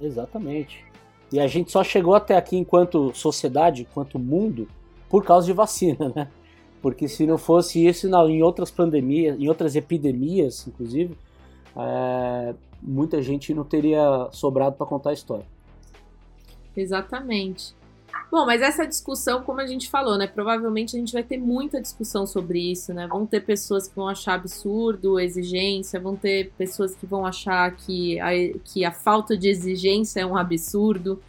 [0.00, 0.84] Exatamente.
[1.32, 4.66] E a gente só chegou até aqui enquanto sociedade, enquanto mundo,
[5.08, 6.28] por causa de vacina, né?
[6.82, 11.16] Porque se não fosse isso, não, em outras pandemias, em outras epidemias, inclusive,
[11.76, 15.44] é, muita gente não teria sobrado para contar a história.
[16.74, 17.74] Exatamente.
[18.30, 20.26] Bom, mas essa discussão, como a gente falou, né?
[20.28, 23.08] Provavelmente a gente vai ter muita discussão sobre isso, né?
[23.08, 28.20] Vão ter pessoas que vão achar absurdo exigência, vão ter pessoas que vão achar que
[28.20, 28.30] a,
[28.64, 31.20] que a falta de exigência é um absurdo.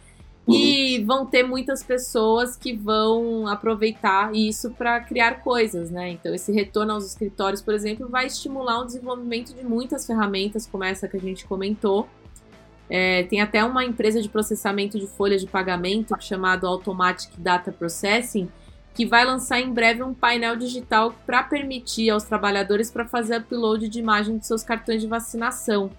[0.46, 0.54] Uhum.
[0.54, 6.10] E vão ter muitas pessoas que vão aproveitar isso para criar coisas, né?
[6.10, 10.84] Então, esse retorno aos escritórios, por exemplo, vai estimular o desenvolvimento de muitas ferramentas, como
[10.84, 12.08] essa que a gente comentou,
[12.94, 18.50] é, tem até uma empresa de processamento de folhas de pagamento chamado Automatic Data Processing,
[18.92, 23.88] que vai lançar em breve um painel digital para permitir aos trabalhadores para fazer upload
[23.88, 25.90] de imagem de seus cartões de vacinação,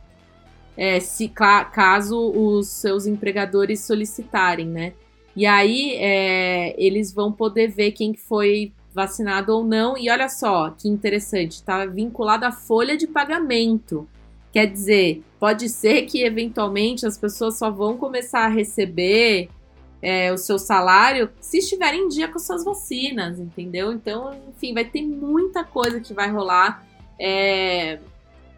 [0.77, 4.93] é, se caso os seus empregadores solicitarem, né?
[5.35, 9.97] E aí é, eles vão poder ver quem foi vacinado ou não.
[9.97, 14.07] E olha só que interessante, está vinculado à folha de pagamento.
[14.53, 19.49] Quer dizer, pode ser que eventualmente as pessoas só vão começar a receber
[19.99, 23.91] é, o seu salário se estiverem em dia com suas vacinas, entendeu?
[23.91, 26.85] Então, enfim, vai ter muita coisa que vai rolar.
[27.19, 27.99] É,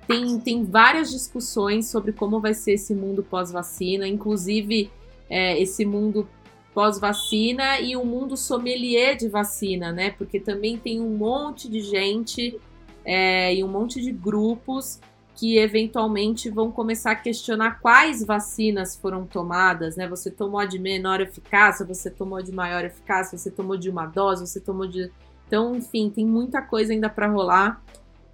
[0.06, 4.92] tem, tem várias discussões sobre como vai ser esse mundo pós-vacina, inclusive
[5.30, 6.28] é, esse mundo
[6.74, 10.10] pós-vacina e o mundo sommelier de vacina, né?
[10.10, 12.60] Porque também tem um monte de gente
[13.06, 15.00] é, e um monte de grupos
[15.36, 20.08] que eventualmente vão começar a questionar quais vacinas foram tomadas, né?
[20.08, 24.06] Você tomou a de menor eficácia, você tomou de maior eficácia, você tomou de uma
[24.06, 25.12] dose, você tomou de.
[25.48, 27.84] Então, enfim, tem muita coisa ainda para rolar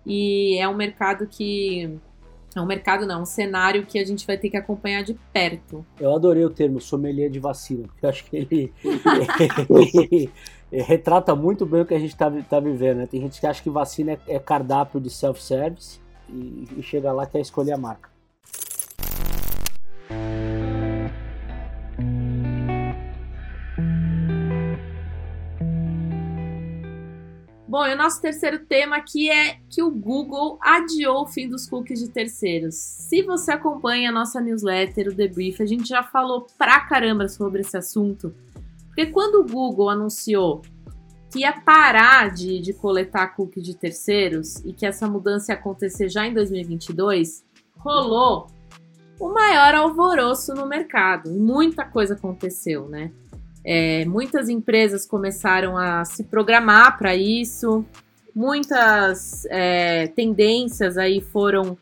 [0.05, 1.97] e é um mercado que.
[2.53, 5.85] É um mercado não, um cenário que a gente vai ter que acompanhar de perto.
[5.97, 10.29] Eu adorei o termo sommelier de vacina, porque eu acho que ele, ele
[10.71, 12.97] retrata muito bem o que a gente está tá vivendo.
[12.97, 13.07] Né?
[13.07, 15.99] Tem gente que acha que vacina é, é cardápio de self-service,
[16.31, 18.09] e, e chega lá quer escolher a marca.
[27.71, 31.69] Bom, e o nosso terceiro tema aqui é que o Google adiou o fim dos
[31.69, 32.75] cookies de terceiros.
[32.75, 37.61] Se você acompanha a nossa newsletter, o Debrief, a gente já falou pra caramba sobre
[37.61, 38.35] esse assunto.
[38.87, 40.61] Porque quando o Google anunciou
[41.31, 46.09] que ia parar de, de coletar cookies de terceiros e que essa mudança ia acontecer
[46.09, 47.43] já em 2022,
[47.77, 48.47] rolou
[49.17, 51.31] o maior alvoroço no mercado.
[51.31, 53.11] Muita coisa aconteceu, né?
[53.63, 57.85] É, muitas empresas começaram a se programar para isso,
[58.35, 61.77] muitas é, tendências aí foram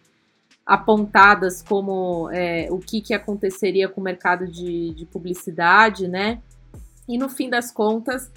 [0.66, 6.42] apontadas como é, o que, que aconteceria com o mercado de, de publicidade, né?
[7.08, 8.30] E no fim das contas,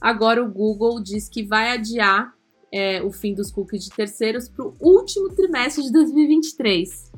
[0.00, 2.34] agora o Google diz que vai adiar
[2.72, 7.12] é, o fim dos cookies de terceiros para o último trimestre de 2023.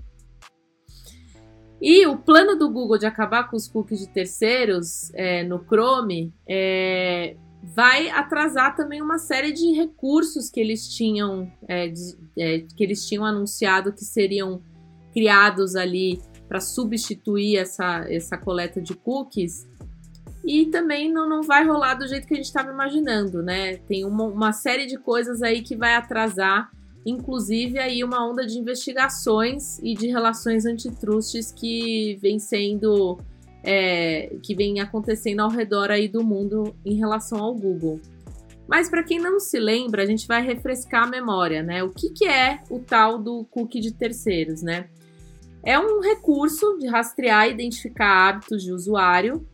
[1.81, 6.35] E o plano do Google de acabar com os cookies de terceiros é, no Chrome
[6.49, 12.83] é, vai atrasar também uma série de recursos que eles tinham é, de, é, que
[12.83, 14.61] eles tinham anunciado que seriam
[15.13, 19.67] criados ali para substituir essa, essa coleta de cookies
[20.45, 23.77] e também não, não vai rolar do jeito que a gente estava imaginando, né?
[23.89, 26.71] Tem uma, uma série de coisas aí que vai atrasar,
[27.05, 33.19] inclusive aí uma onda de investigações e de relações antitrustes que vem sendo
[33.63, 38.01] é, que vem acontecendo ao redor aí do mundo em relação ao Google.
[38.67, 41.83] Mas para quem não se lembra, a gente vai refrescar a memória, né?
[41.83, 44.89] O que, que é o tal do cookie de terceiros, né?
[45.65, 49.47] É um recurso de rastrear e identificar hábitos de usuário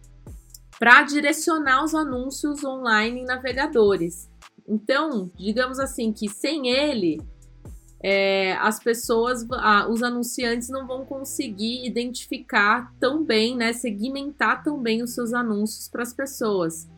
[0.79, 4.29] para direcionar os anúncios online em navegadores.
[4.67, 7.21] Então, digamos assim, que sem ele,
[8.03, 9.47] é, as pessoas,
[9.89, 15.89] os anunciantes não vão conseguir identificar tão bem, né, segmentar tão bem os seus anúncios
[15.89, 16.89] para as pessoas.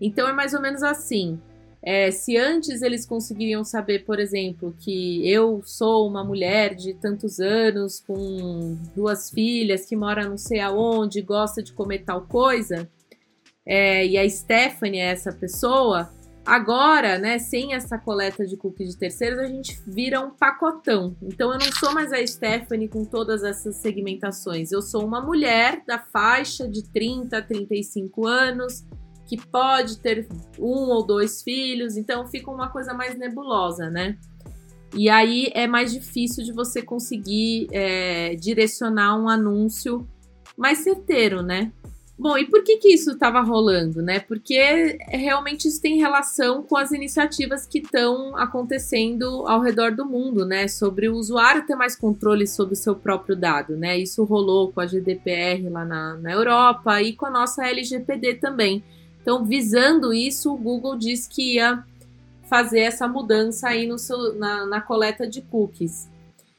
[0.00, 1.40] Então é mais ou menos assim.
[1.82, 7.40] É, se antes eles conseguiriam saber, por exemplo, que eu sou uma mulher de tantos
[7.40, 12.88] anos, com duas filhas, que mora não sei aonde, gosta de comer tal coisa,
[13.66, 16.10] é, e a Stephanie é essa pessoa,
[16.44, 21.16] agora, né, sem essa coleta de cookies de terceiros, a gente vira um pacotão.
[21.22, 24.70] Então eu não sou mais a Stephanie com todas essas segmentações.
[24.70, 28.84] Eu sou uma mulher da faixa de 30 a 35 anos
[29.26, 34.18] que pode ter um ou dois filhos, então fica uma coisa mais nebulosa, né?
[34.94, 40.06] E aí é mais difícil de você conseguir é, direcionar um anúncio
[40.56, 41.72] mais certeiro, né?
[42.16, 44.20] Bom, e por que, que isso estava rolando, né?
[44.20, 50.46] Porque realmente isso tem relação com as iniciativas que estão acontecendo ao redor do mundo,
[50.46, 50.68] né?
[50.68, 53.98] Sobre o usuário ter mais controle sobre o seu próprio dado, né?
[53.98, 58.84] Isso rolou com a GDPR lá na, na Europa e com a nossa LGPD também.
[59.20, 61.82] Então, visando isso, o Google disse que ia
[62.48, 66.08] fazer essa mudança aí no seu, na, na coleta de cookies.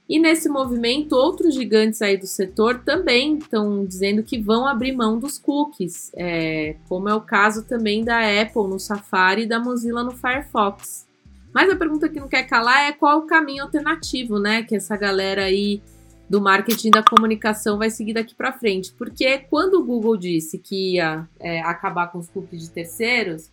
[0.07, 5.17] E nesse movimento, outros gigantes aí do setor também estão dizendo que vão abrir mão
[5.17, 10.03] dos cookies, é, como é o caso também da Apple no Safari e da Mozilla
[10.03, 11.07] no Firefox.
[11.51, 14.95] Mas a pergunta que não quer calar é qual o caminho alternativo, né, que essa
[14.95, 15.81] galera aí
[16.29, 18.91] do marketing da comunicação vai seguir daqui para frente.
[18.93, 23.51] Porque quando o Google disse que ia é, acabar com os cookies de terceiros,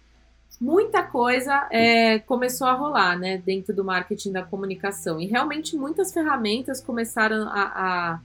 [0.62, 5.20] muita coisa é, começou a rolar, né, dentro do marketing da comunicação.
[5.20, 8.20] E realmente muitas ferramentas começaram a, a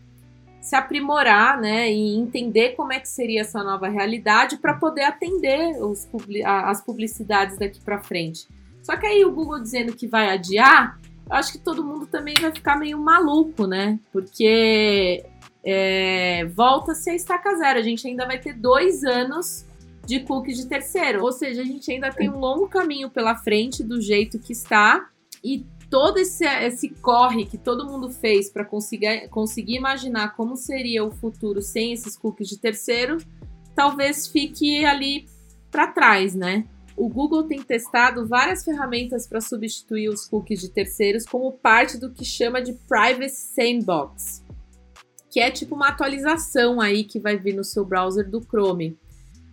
[0.62, 5.82] se aprimorar, né, e entender como é que seria essa nova realidade para poder atender
[5.82, 6.08] os,
[6.46, 8.48] as publicidades daqui para frente.
[8.84, 12.36] Só que aí o Google dizendo que vai adiar, eu acho que todo mundo também
[12.40, 14.00] vai ficar meio maluco, né?
[14.14, 15.26] Porque
[15.66, 17.80] é, volta-se a estaca zero.
[17.80, 19.67] A gente ainda vai ter dois anos
[20.08, 21.22] de cookies de terceiro.
[21.22, 25.10] Ou seja, a gente ainda tem um longo caminho pela frente do jeito que está
[25.44, 31.04] e todo esse, esse corre que todo mundo fez para conseguir, conseguir imaginar como seria
[31.04, 33.18] o futuro sem esses cookies de terceiro,
[33.76, 35.28] talvez fique ali
[35.70, 36.66] para trás, né?
[36.96, 42.12] O Google tem testado várias ferramentas para substituir os cookies de terceiros como parte do
[42.12, 44.44] que chama de Privacy Sandbox,
[45.30, 48.98] que é tipo uma atualização aí que vai vir no seu browser do Chrome.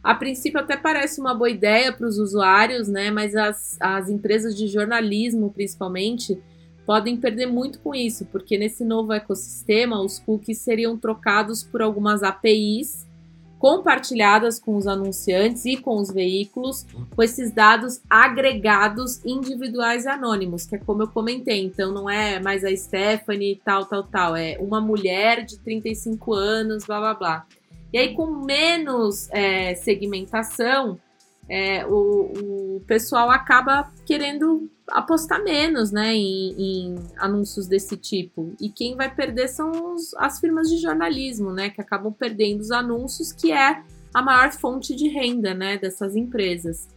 [0.05, 3.11] A princípio até parece uma boa ideia para os usuários, né?
[3.11, 6.39] Mas as, as empresas de jornalismo, principalmente,
[6.85, 12.23] podem perder muito com isso, porque nesse novo ecossistema os cookies seriam trocados por algumas
[12.23, 13.07] APIs
[13.59, 16.85] compartilhadas com os anunciantes e com os veículos,
[17.17, 21.65] com esses dados agregados individuais e anônimos, que é como eu comentei.
[21.65, 26.85] Então não é mais a Stephanie, tal, tal, tal, é uma mulher de 35 anos,
[26.85, 27.47] blá blá blá.
[27.95, 30.99] E aí, com menos é, segmentação,
[31.49, 32.33] é, o,
[32.79, 38.53] o, pessoal acaba querendo apostar menos né, em, em, anúncios desse tipo.
[38.61, 41.71] E quem vai perder são os, as firmas de jornalismo, né?
[41.71, 46.89] Que acabam perdendo os anúncios, que é a maior fonte de renda né, dessas empresas.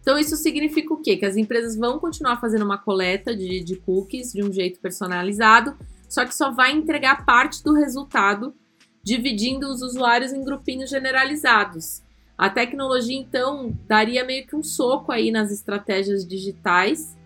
[0.00, 1.16] Então, isso significa o quê?
[1.16, 5.78] Que as empresas vão continuar fazendo uma coleta de, de cookies de um jeito personalizado,
[6.08, 8.52] só que só vai entregar parte do resultado
[9.02, 12.02] dividindo os usuários em grupinhos generalizados.
[12.36, 17.16] A tecnologia, então, daria meio que um soco aí nas estratégias digitais.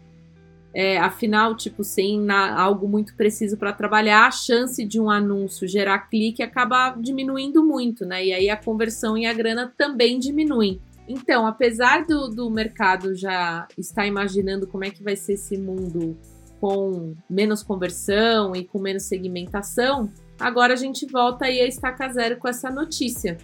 [0.74, 5.68] É, afinal, tipo, sem na, algo muito preciso para trabalhar, a chance de um anúncio
[5.68, 8.26] gerar clique acaba diminuindo muito, né?
[8.26, 10.80] E aí a conversão e a grana também diminuem.
[11.06, 16.18] Então, apesar do, do mercado já estar imaginando como é que vai ser esse mundo
[16.60, 22.38] com menos conversão e com menos segmentação, agora a gente volta aí a estaca zero
[22.38, 23.36] com essa notícia.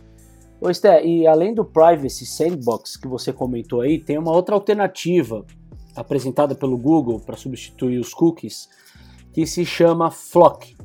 [0.61, 5.47] Ô Esté, e além do Privacy Sandbox que você comentou aí, tem uma outra alternativa
[5.97, 8.68] apresentada pelo Google para substituir os cookies,
[9.32, 10.76] que se chama Flock,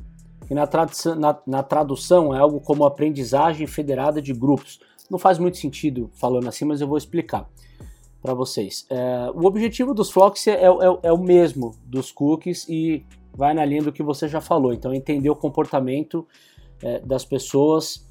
[0.46, 4.80] que na tradução, na, na tradução é algo como aprendizagem federada de grupos.
[5.10, 7.48] Não faz muito sentido falando assim, mas eu vou explicar
[8.22, 8.86] para vocês.
[8.90, 10.68] É, o objetivo dos flocks é, é,
[11.02, 13.04] é, o mesmo dos cookies e
[13.36, 14.72] vai na linha do que você já falou.
[14.72, 16.26] Então, entender o comportamento
[16.82, 18.06] é, das pessoas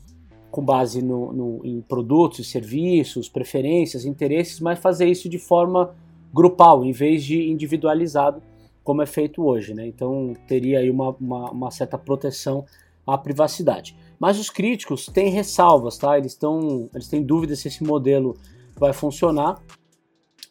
[0.52, 5.94] com base no, no, em produtos, serviços, preferências, interesses, mas fazer isso de forma
[6.34, 8.42] grupal, em vez de individualizado,
[8.84, 9.74] como é feito hoje.
[9.74, 9.86] Né?
[9.88, 12.64] Então, teria aí uma, uma, uma certa proteção
[13.06, 13.98] à privacidade.
[14.20, 16.18] Mas os críticos têm ressalvas, tá?
[16.18, 18.38] Eles, tão, eles têm dúvidas se esse modelo
[18.78, 19.62] vai funcionar,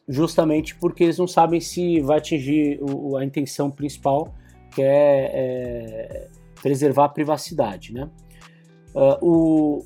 [0.09, 4.35] justamente porque eles não sabem se vai atingir o, a intenção principal,
[4.75, 6.29] que é, é
[6.61, 8.09] preservar a privacidade, né?
[8.95, 9.85] Uh, o,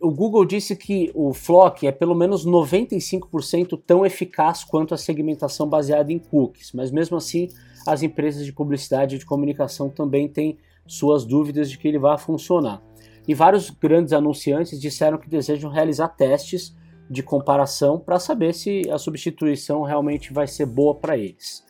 [0.00, 5.68] o Google disse que o Flock é pelo menos 95% tão eficaz quanto a segmentação
[5.68, 7.48] baseada em cookies, mas mesmo assim
[7.86, 12.18] as empresas de publicidade e de comunicação também têm suas dúvidas de que ele vai
[12.18, 12.82] funcionar
[13.30, 16.74] e vários grandes anunciantes disseram que desejam realizar testes
[17.08, 21.64] de comparação para saber se a substituição realmente vai ser boa para eles.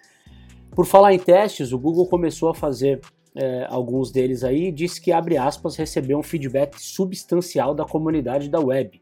[0.75, 3.01] Por falar em testes, o Google começou a fazer
[3.35, 8.49] é, alguns deles aí e disse que, abre aspas, recebeu um feedback substancial da comunidade
[8.49, 9.01] da web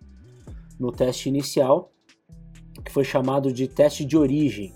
[0.79, 1.93] no teste inicial,
[2.85, 4.73] que foi chamado de teste de origem.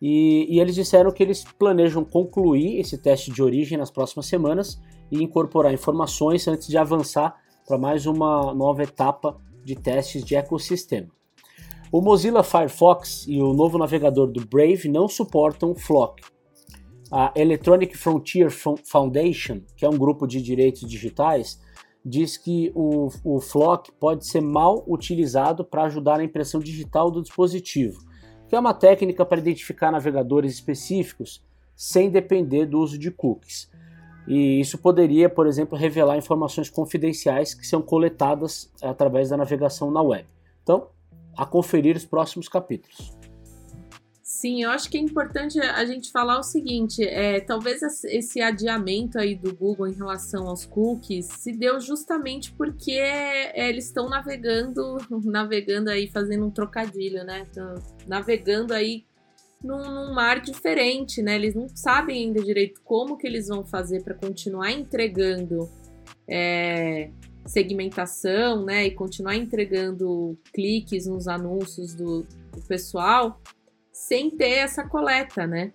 [0.00, 4.80] E, e eles disseram que eles planejam concluir esse teste de origem nas próximas semanas
[5.10, 11.08] e incorporar informações antes de avançar para mais uma nova etapa de testes de ecossistema.
[11.92, 16.22] O Mozilla Firefox e o novo navegador do Brave não suportam Flock.
[17.10, 21.60] A Electronic Frontier Foundation, que é um grupo de direitos digitais,
[22.04, 27.22] diz que o, o Flock pode ser mal utilizado para ajudar na impressão digital do
[27.22, 27.98] dispositivo,
[28.48, 31.42] que é uma técnica para identificar navegadores específicos
[31.74, 33.68] sem depender do uso de cookies.
[34.28, 40.00] E isso poderia, por exemplo, revelar informações confidenciais que são coletadas através da navegação na
[40.00, 40.28] web.
[40.62, 40.86] Então,
[41.36, 43.20] a conferir os próximos capítulos.
[44.40, 49.18] Sim, eu acho que é importante a gente falar o seguinte: é, talvez esse adiamento
[49.18, 54.96] aí do Google em relação aos cookies se deu justamente porque é, eles estão navegando,
[55.24, 57.46] navegando aí, fazendo um trocadilho, né?
[57.50, 57.74] Então,
[58.06, 59.04] navegando aí
[59.62, 61.34] num, num, mar diferente, né?
[61.34, 65.68] Eles não sabem ainda direito como que eles vão fazer para continuar entregando
[66.26, 67.10] é,
[67.46, 68.86] segmentação, né?
[68.86, 72.22] E continuar entregando cliques nos anúncios do,
[72.52, 73.40] do pessoal
[73.92, 75.72] sem ter essa coleta, né?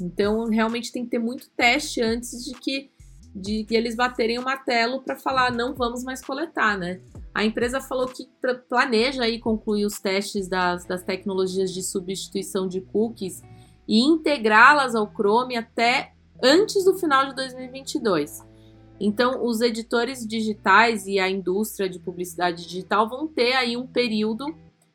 [0.00, 2.90] Então realmente tem que ter muito teste antes de que
[3.34, 7.00] de que eles baterem o martelo para falar não vamos mais coletar, né?
[7.34, 8.28] A empresa falou que
[8.68, 13.42] planeja aí concluir os testes das, das tecnologias de substituição de cookies
[13.88, 18.53] e integrá-las ao Chrome até antes do final de 2022.
[19.00, 24.46] Então, os editores digitais e a indústria de publicidade digital vão ter aí um período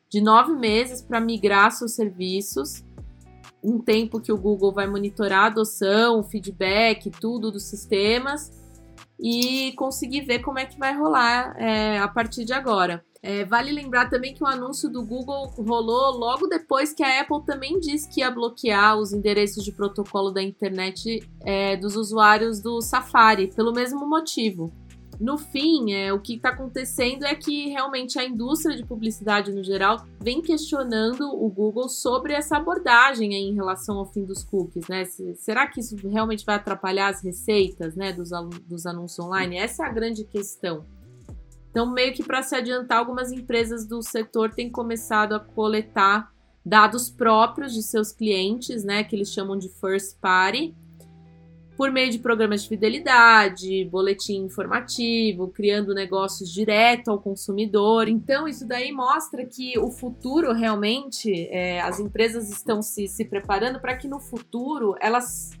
[0.08, 2.84] de nove meses para migrar seus serviços,
[3.62, 8.50] um tempo que o Google vai monitorar a adoção, feedback, tudo dos sistemas
[9.22, 13.04] e conseguir ver como é que vai rolar é, a partir de agora.
[13.22, 17.44] É, vale lembrar também que o anúncio do Google rolou logo depois que a Apple
[17.44, 22.80] também disse que ia bloquear os endereços de protocolo da internet é, dos usuários do
[22.80, 24.72] Safari, pelo mesmo motivo.
[25.20, 29.62] No fim, é, o que está acontecendo é que realmente a indústria de publicidade no
[29.62, 35.04] geral vem questionando o Google sobre essa abordagem em relação ao fim dos cookies, né?
[35.36, 38.30] será que isso realmente vai atrapalhar as receitas, né, dos,
[38.66, 39.58] dos anúncios online?
[39.58, 40.86] Essa é a grande questão.
[41.70, 46.32] Então, meio que para se adiantar, algumas empresas do setor têm começado a coletar
[46.64, 50.74] dados próprios de seus clientes, né, que eles chamam de first party,
[51.76, 58.06] por meio de programas de fidelidade, boletim informativo, criando negócios direto ao consumidor.
[58.06, 63.80] Então, isso daí mostra que o futuro realmente, é, as empresas estão se, se preparando
[63.80, 65.52] para que no futuro elas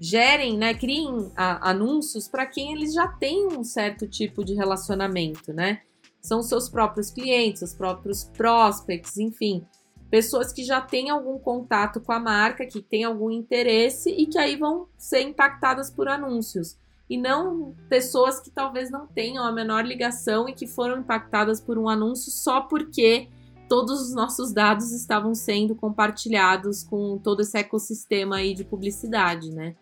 [0.00, 5.52] gerem, né, criem a, anúncios para quem eles já têm um certo tipo de relacionamento,
[5.52, 5.82] né?
[6.20, 9.64] São seus próprios clientes, os próprios prospects, enfim
[10.10, 14.36] pessoas que já têm algum contato com a marca, que têm algum interesse e que
[14.36, 16.76] aí vão ser impactadas por anúncios.
[17.08, 21.78] E não pessoas que talvez não tenham a menor ligação e que foram impactadas por
[21.78, 23.28] um anúncio só porque
[23.68, 29.76] todos os nossos dados estavam sendo compartilhados com todo esse ecossistema aí de publicidade, né?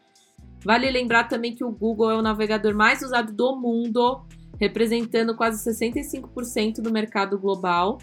[0.64, 4.22] Vale lembrar também que o Google é o navegador mais usado do mundo,
[4.58, 7.98] representando quase 65% do mercado global.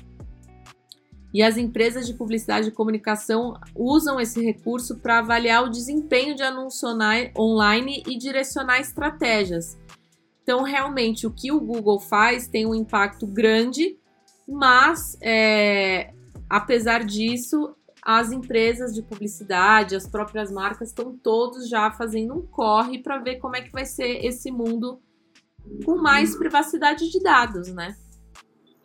[1.33, 6.43] E as empresas de publicidade e comunicação usam esse recurso para avaliar o desempenho de
[6.43, 6.87] anúncio
[7.37, 9.77] online e direcionar estratégias.
[10.41, 13.97] Então, realmente, o que o Google faz tem um impacto grande,
[14.47, 16.13] mas é,
[16.49, 17.75] apesar disso,
[18.05, 23.37] as empresas de publicidade, as próprias marcas estão todos já fazendo um corre para ver
[23.37, 24.99] como é que vai ser esse mundo
[25.83, 27.95] com mais privacidade de dados, né?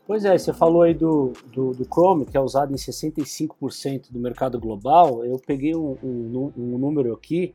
[0.06, 4.18] Pois é, você falou aí do, do, do Chrome, que é usado em 65% do
[4.18, 5.22] mercado global.
[5.22, 7.54] Eu peguei um, um, um, número aqui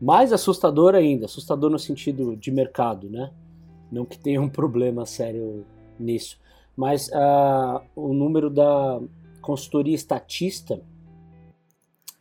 [0.00, 3.32] mais assustador ainda, assustador no sentido de mercado, né?
[3.90, 5.64] Não que tenha um problema sério
[5.98, 6.36] nisso.
[6.76, 9.00] Mas uh, o número da
[9.40, 10.80] consultoria estatista,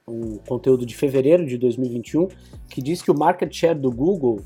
[0.07, 2.27] um conteúdo de fevereiro de 2021,
[2.69, 4.41] que diz que o market share do Google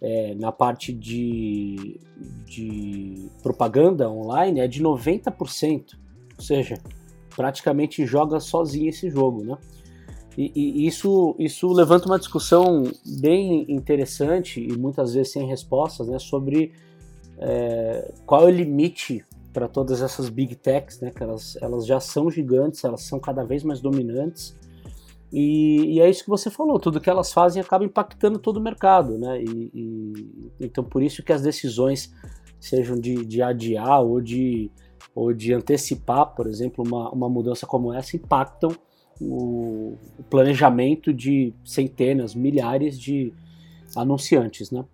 [0.00, 2.00] é, na parte de,
[2.46, 5.98] de propaganda online é de 90%,
[6.36, 6.78] ou seja,
[7.34, 9.58] praticamente joga sozinho esse jogo, né?
[10.36, 12.84] E, e, isso, isso levanta uma discussão
[13.20, 16.72] bem interessante e muitas vezes sem respostas, né, sobre
[17.38, 19.24] é, qual é o limite
[19.58, 21.10] para todas essas big techs, né?
[21.10, 24.56] Que elas, elas já são gigantes, elas são cada vez mais dominantes.
[25.32, 28.62] E, e, é isso que você falou, tudo que elas fazem acaba impactando todo o
[28.62, 29.42] mercado, né?
[29.42, 32.14] E, e, então por isso que as decisões
[32.60, 34.70] sejam de, de adiar ou de,
[35.12, 38.70] ou de antecipar, por exemplo, uma, uma mudança como essa, impactam
[39.20, 43.34] o, o planejamento de centenas, milhares de
[43.96, 44.84] anunciantes, né?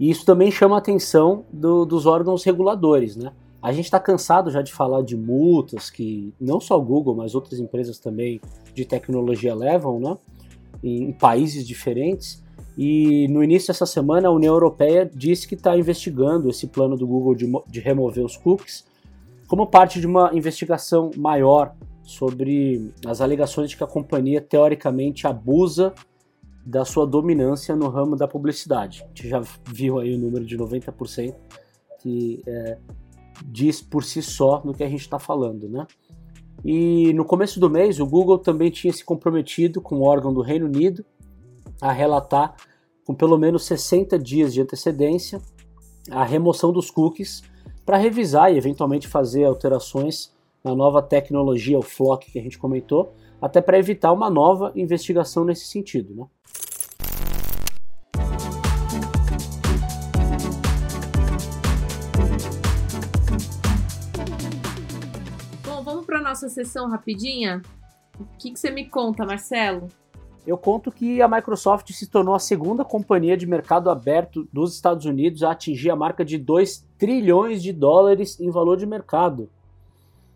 [0.00, 3.32] E isso também chama a atenção do, dos órgãos reguladores, né?
[3.62, 7.34] A gente está cansado já de falar de multas que não só o Google, mas
[7.34, 8.40] outras empresas também
[8.74, 10.18] de tecnologia levam, né?
[10.82, 12.42] Em países diferentes.
[12.76, 17.06] E no início dessa semana, a União Europeia disse que está investigando esse plano do
[17.06, 18.84] Google de, de remover os cookies
[19.46, 25.92] como parte de uma investigação maior sobre as alegações de que a companhia teoricamente abusa
[26.64, 29.02] da sua dominância no ramo da publicidade.
[29.04, 31.34] A gente já viu aí o número de 90%
[32.00, 32.78] que é,
[33.46, 35.86] diz por si só no que a gente está falando, né?
[36.64, 40.40] E no começo do mês, o Google também tinha se comprometido com o órgão do
[40.40, 41.04] Reino Unido
[41.80, 42.54] a relatar,
[43.04, 45.40] com pelo menos 60 dias de antecedência,
[46.10, 47.42] a remoção dos cookies
[47.84, 50.32] para revisar e eventualmente fazer alterações
[50.62, 55.44] na nova tecnologia, o Flock que a gente comentou, até para evitar uma nova investigação
[55.44, 56.14] nesse sentido.
[56.14, 56.26] Né?
[66.32, 67.60] Nossa sessão rapidinha?
[68.18, 69.88] O que, que você me conta, Marcelo?
[70.46, 75.04] Eu conto que a Microsoft se tornou a segunda companhia de mercado aberto dos Estados
[75.04, 79.50] Unidos a atingir a marca de 2 trilhões de dólares em valor de mercado.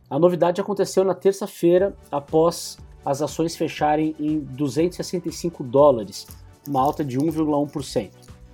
[0.08, 6.26] A novidade aconteceu na terça-feira, após as ações fecharem em 265 dólares,
[6.68, 8.10] uma alta de 1,1%.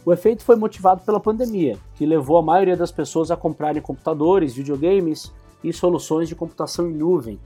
[0.07, 4.55] O efeito foi motivado pela pandemia, que levou a maioria das pessoas a comprarem computadores,
[4.55, 5.33] videogames,
[5.63, 7.39] e soluções de computação em nuvem,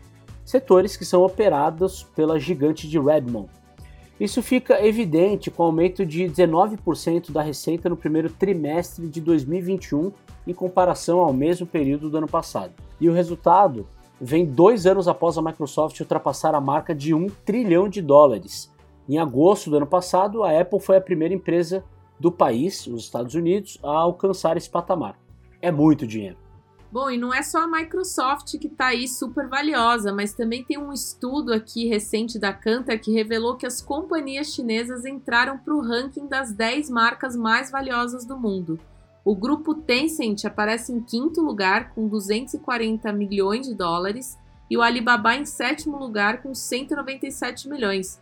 [0.45, 3.49] setores que são operados pela gigante de Redmond.
[4.19, 10.11] Isso fica evidente com o aumento de 19% da receita no primeiro trimestre de 2021
[10.47, 12.73] em comparação ao mesmo período do ano passado.
[12.99, 13.87] E o resultado
[14.19, 18.73] vem dois anos após a Microsoft ultrapassar a marca de 1 trilhão de dólares.
[19.07, 21.85] Em agosto do ano passado, a Apple foi a primeira empresa
[22.19, 25.19] do país, os Estados Unidos, a alcançar esse patamar.
[25.61, 26.46] É muito dinheiro.
[26.97, 30.79] Bom, e não é só a Microsoft que está aí super valiosa, mas também tem
[30.79, 35.83] um estudo aqui recente da Kantar que revelou que as companhias chinesas entraram para o
[35.83, 38.81] ranking das 10 marcas mais valiosas do mundo.
[39.23, 44.39] O grupo Tencent aparece em quinto lugar com 240 milhões de dólares
[44.71, 48.19] e o Alibaba em sétimo lugar com 197 milhões.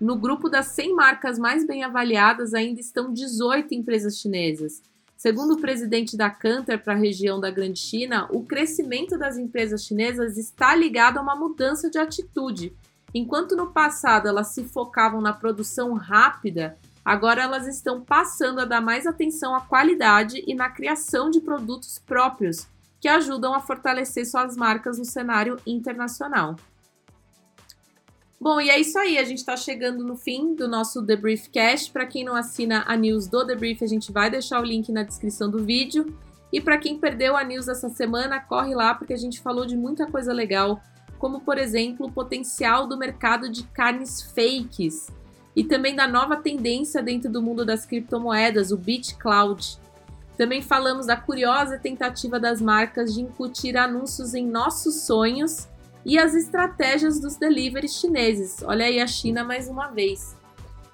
[0.00, 4.82] No grupo das 100 marcas mais bem avaliadas ainda estão 18 empresas chinesas.
[5.16, 9.82] Segundo o presidente da Canter para a região da Grande China, o crescimento das empresas
[9.82, 12.76] chinesas está ligado a uma mudança de atitude.
[13.14, 18.82] Enquanto no passado elas se focavam na produção rápida, agora elas estão passando a dar
[18.82, 22.66] mais atenção à qualidade e na criação de produtos próprios,
[23.00, 26.56] que ajudam a fortalecer suas marcas no cenário internacional.
[28.38, 29.18] Bom, e é isso aí.
[29.18, 31.90] A gente está chegando no fim do nosso The Briefcast.
[31.90, 34.92] Para quem não assina a news do The Brief, a gente vai deixar o link
[34.92, 36.14] na descrição do vídeo.
[36.52, 39.76] E para quem perdeu a news dessa semana, corre lá porque a gente falou de
[39.76, 40.80] muita coisa legal,
[41.18, 45.08] como por exemplo o potencial do mercado de carnes fakes
[45.54, 49.78] e também da nova tendência dentro do mundo das criptomoedas, o BitCloud.
[50.36, 55.66] Também falamos da curiosa tentativa das marcas de incutir anúncios em nossos sonhos
[56.06, 58.62] e as estratégias dos deliveries chineses.
[58.62, 60.36] Olha aí a China mais uma vez.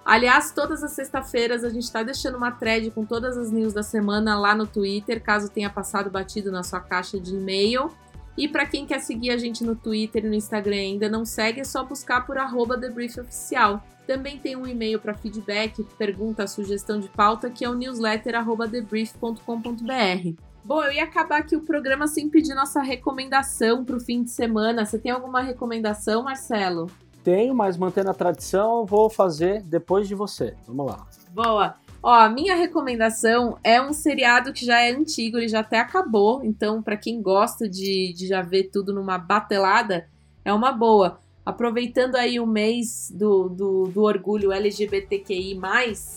[0.03, 3.83] Aliás, todas as sextas-feiras a gente está deixando uma thread com todas as news da
[3.83, 7.91] semana lá no Twitter, caso tenha passado batido na sua caixa de e-mail.
[8.39, 11.61] E para quem quer seguir a gente no Twitter e no Instagram ainda não segue,
[11.61, 13.85] é só buscar por arroba TheBriefOficial.
[14.07, 20.52] Também tem um e-mail para feedback, pergunta, sugestão de pauta, que é o newsletter.thebrief.com.br.
[20.65, 24.31] Bom, eu ia acabar aqui o programa sem pedir nossa recomendação para o fim de
[24.31, 24.87] semana.
[24.87, 26.89] Você tem alguma recomendação, Marcelo?
[27.25, 30.55] Tenho, mas mantendo a tradição, vou fazer depois de você.
[30.67, 31.07] Vamos lá.
[31.31, 31.75] Boa.
[32.03, 36.45] Ó, a minha recomendação é um seriado que já é antigo, ele já até acabou.
[36.45, 40.09] Então, para quem gosta de, de já ver tudo numa batelada,
[40.45, 41.21] é uma boa.
[41.45, 45.59] Aproveitando aí o mês do, do, do orgulho LGBTQI,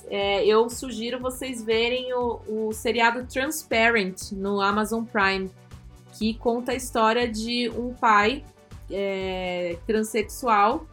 [0.08, 5.50] é, eu sugiro vocês verem o, o seriado Transparent no Amazon Prime,
[6.14, 8.44] que conta a história de um pai
[8.92, 10.86] é, transexual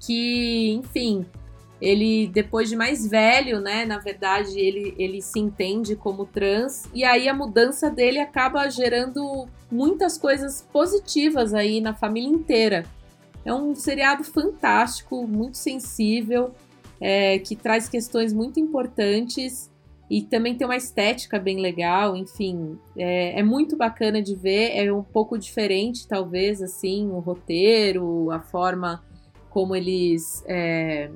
[0.00, 1.24] que, enfim,
[1.80, 7.04] ele depois de mais velho, né, na verdade, ele, ele se entende como trans e
[7.04, 12.84] aí a mudança dele acaba gerando muitas coisas positivas aí na família inteira.
[13.48, 16.52] É um seriado fantástico, muito sensível,
[17.00, 19.70] é, que traz questões muito importantes
[20.10, 24.92] e também tem uma estética bem legal, enfim, é, é, muito bacana de ver, é
[24.92, 29.02] um pouco diferente, talvez, assim, o roteiro, a forma
[29.48, 31.10] como eles é,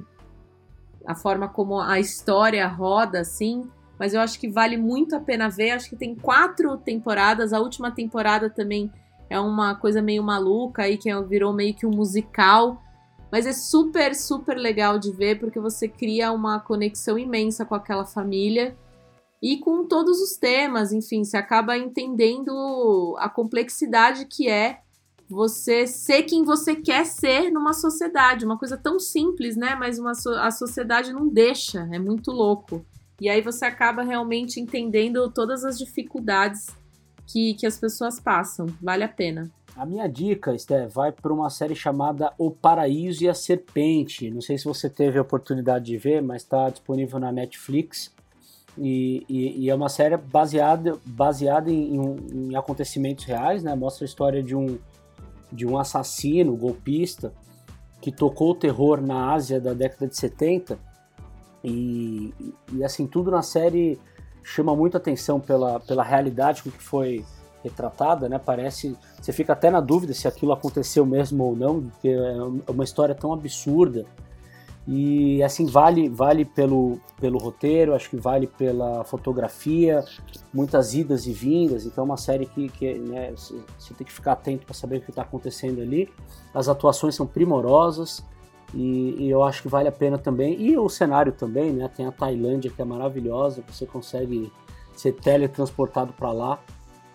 [1.07, 3.69] a forma como a história roda, assim.
[3.99, 5.73] Mas eu acho que vale muito a pena ver.
[5.73, 7.53] Acho que tem quatro temporadas.
[7.53, 8.91] A última temporada também
[9.33, 12.83] é uma coisa meio maluca aí, que é, virou meio que um musical.
[13.31, 18.05] Mas é super, super legal de ver, porque você cria uma conexão imensa com aquela
[18.05, 18.77] família
[19.43, 24.81] e com todos os temas, enfim, você acaba entendendo a complexidade que é
[25.29, 28.45] você ser quem você quer ser numa sociedade.
[28.45, 29.75] Uma coisa tão simples, né?
[29.75, 32.85] Mas uma so a sociedade não deixa, é muito louco.
[33.21, 36.67] E aí você acaba realmente entendendo todas as dificuldades
[37.27, 38.67] que, que as pessoas passam.
[38.81, 39.51] Vale a pena.
[39.75, 44.31] A minha dica, Esté, vai para uma série chamada O Paraíso e a Serpente.
[44.31, 48.13] Não sei se você teve a oportunidade de ver, mas está disponível na Netflix.
[48.77, 53.75] E, e, e, é uma série baseada, baseada em, em, em acontecimentos reais, né?
[53.75, 54.79] Mostra a história de um,
[55.51, 57.33] de um assassino golpista
[58.01, 60.79] que tocou o terror na Ásia da década de 70
[61.63, 62.35] e,
[62.73, 63.99] e assim tudo na série
[64.43, 67.25] chama muita atenção pela, pela realidade com que foi
[67.63, 68.39] retratada, né?
[68.39, 72.85] Parece, você fica até na dúvida se aquilo aconteceu mesmo ou não, porque é uma
[72.85, 74.05] história tão absurda
[74.87, 80.05] e assim, vale vale pelo, pelo roteiro, acho que vale pela fotografia,
[80.53, 81.87] muitas idas e vindas.
[81.87, 85.01] Então, é uma série que, que né, você tem que ficar atento para saber o
[85.01, 86.09] que está acontecendo ali.
[86.53, 88.25] As atuações são primorosas
[88.75, 90.61] e, e, eu acho que vale a pena também.
[90.61, 91.89] E o cenário também, né?
[91.95, 94.53] Tem a Tailândia que é maravilhosa, você consegue
[94.95, 96.59] ser teletransportado para lá.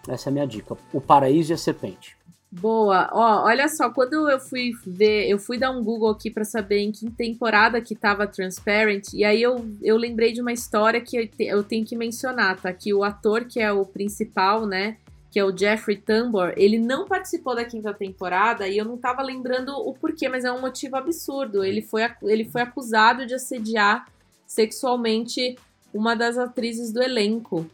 [0.07, 2.17] Essa é a minha dica: O Paraíso e a Serpente.
[2.49, 3.09] Boa.
[3.11, 6.79] Ó, olha só, quando eu fui ver, eu fui dar um Google aqui para saber
[6.79, 11.29] em que temporada que tava Transparent, e aí eu, eu lembrei de uma história que
[11.39, 12.71] eu tenho que mencionar, tá?
[12.71, 14.97] Que o ator que é o principal, né,
[15.29, 19.21] que é o Jeffrey Tambor, ele não participou da quinta temporada e eu não tava
[19.21, 21.63] lembrando o porquê, mas é um motivo absurdo.
[21.63, 24.07] Ele foi, ele foi acusado de assediar
[24.45, 25.57] sexualmente
[25.93, 27.65] uma das atrizes do elenco.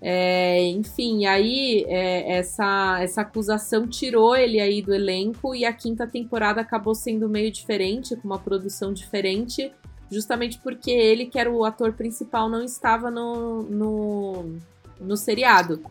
[0.00, 6.06] É, enfim, aí é, essa, essa acusação tirou ele aí do elenco e a quinta
[6.06, 9.72] temporada acabou sendo meio diferente, com uma produção diferente,
[10.10, 14.56] justamente porque ele, que era o ator principal, não estava no, no,
[15.00, 15.82] no seriado.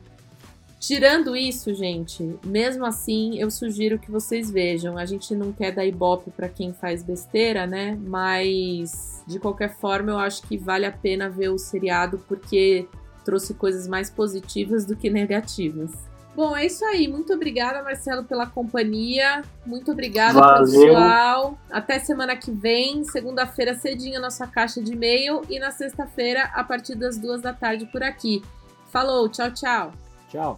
[0.84, 4.98] Tirando isso, gente, mesmo assim, eu sugiro que vocês vejam.
[4.98, 7.98] A gente não quer dar ibope para quem faz besteira, né?
[8.02, 12.86] Mas de qualquer forma, eu acho que vale a pena ver o seriado porque
[13.24, 15.90] trouxe coisas mais positivas do que negativas.
[16.36, 17.08] Bom, é isso aí.
[17.08, 19.42] Muito obrigada, Marcelo, pela companhia.
[19.66, 20.66] Muito obrigada, Valeu.
[20.66, 21.58] pessoal.
[21.72, 23.06] Até semana que vem.
[23.06, 25.44] Segunda-feira, cedinho, nossa caixa de e-mail.
[25.50, 28.44] E na sexta-feira, a partir das duas da tarde, por aqui.
[28.92, 30.03] Falou, tchau, tchau.
[30.34, 30.58] Tchau.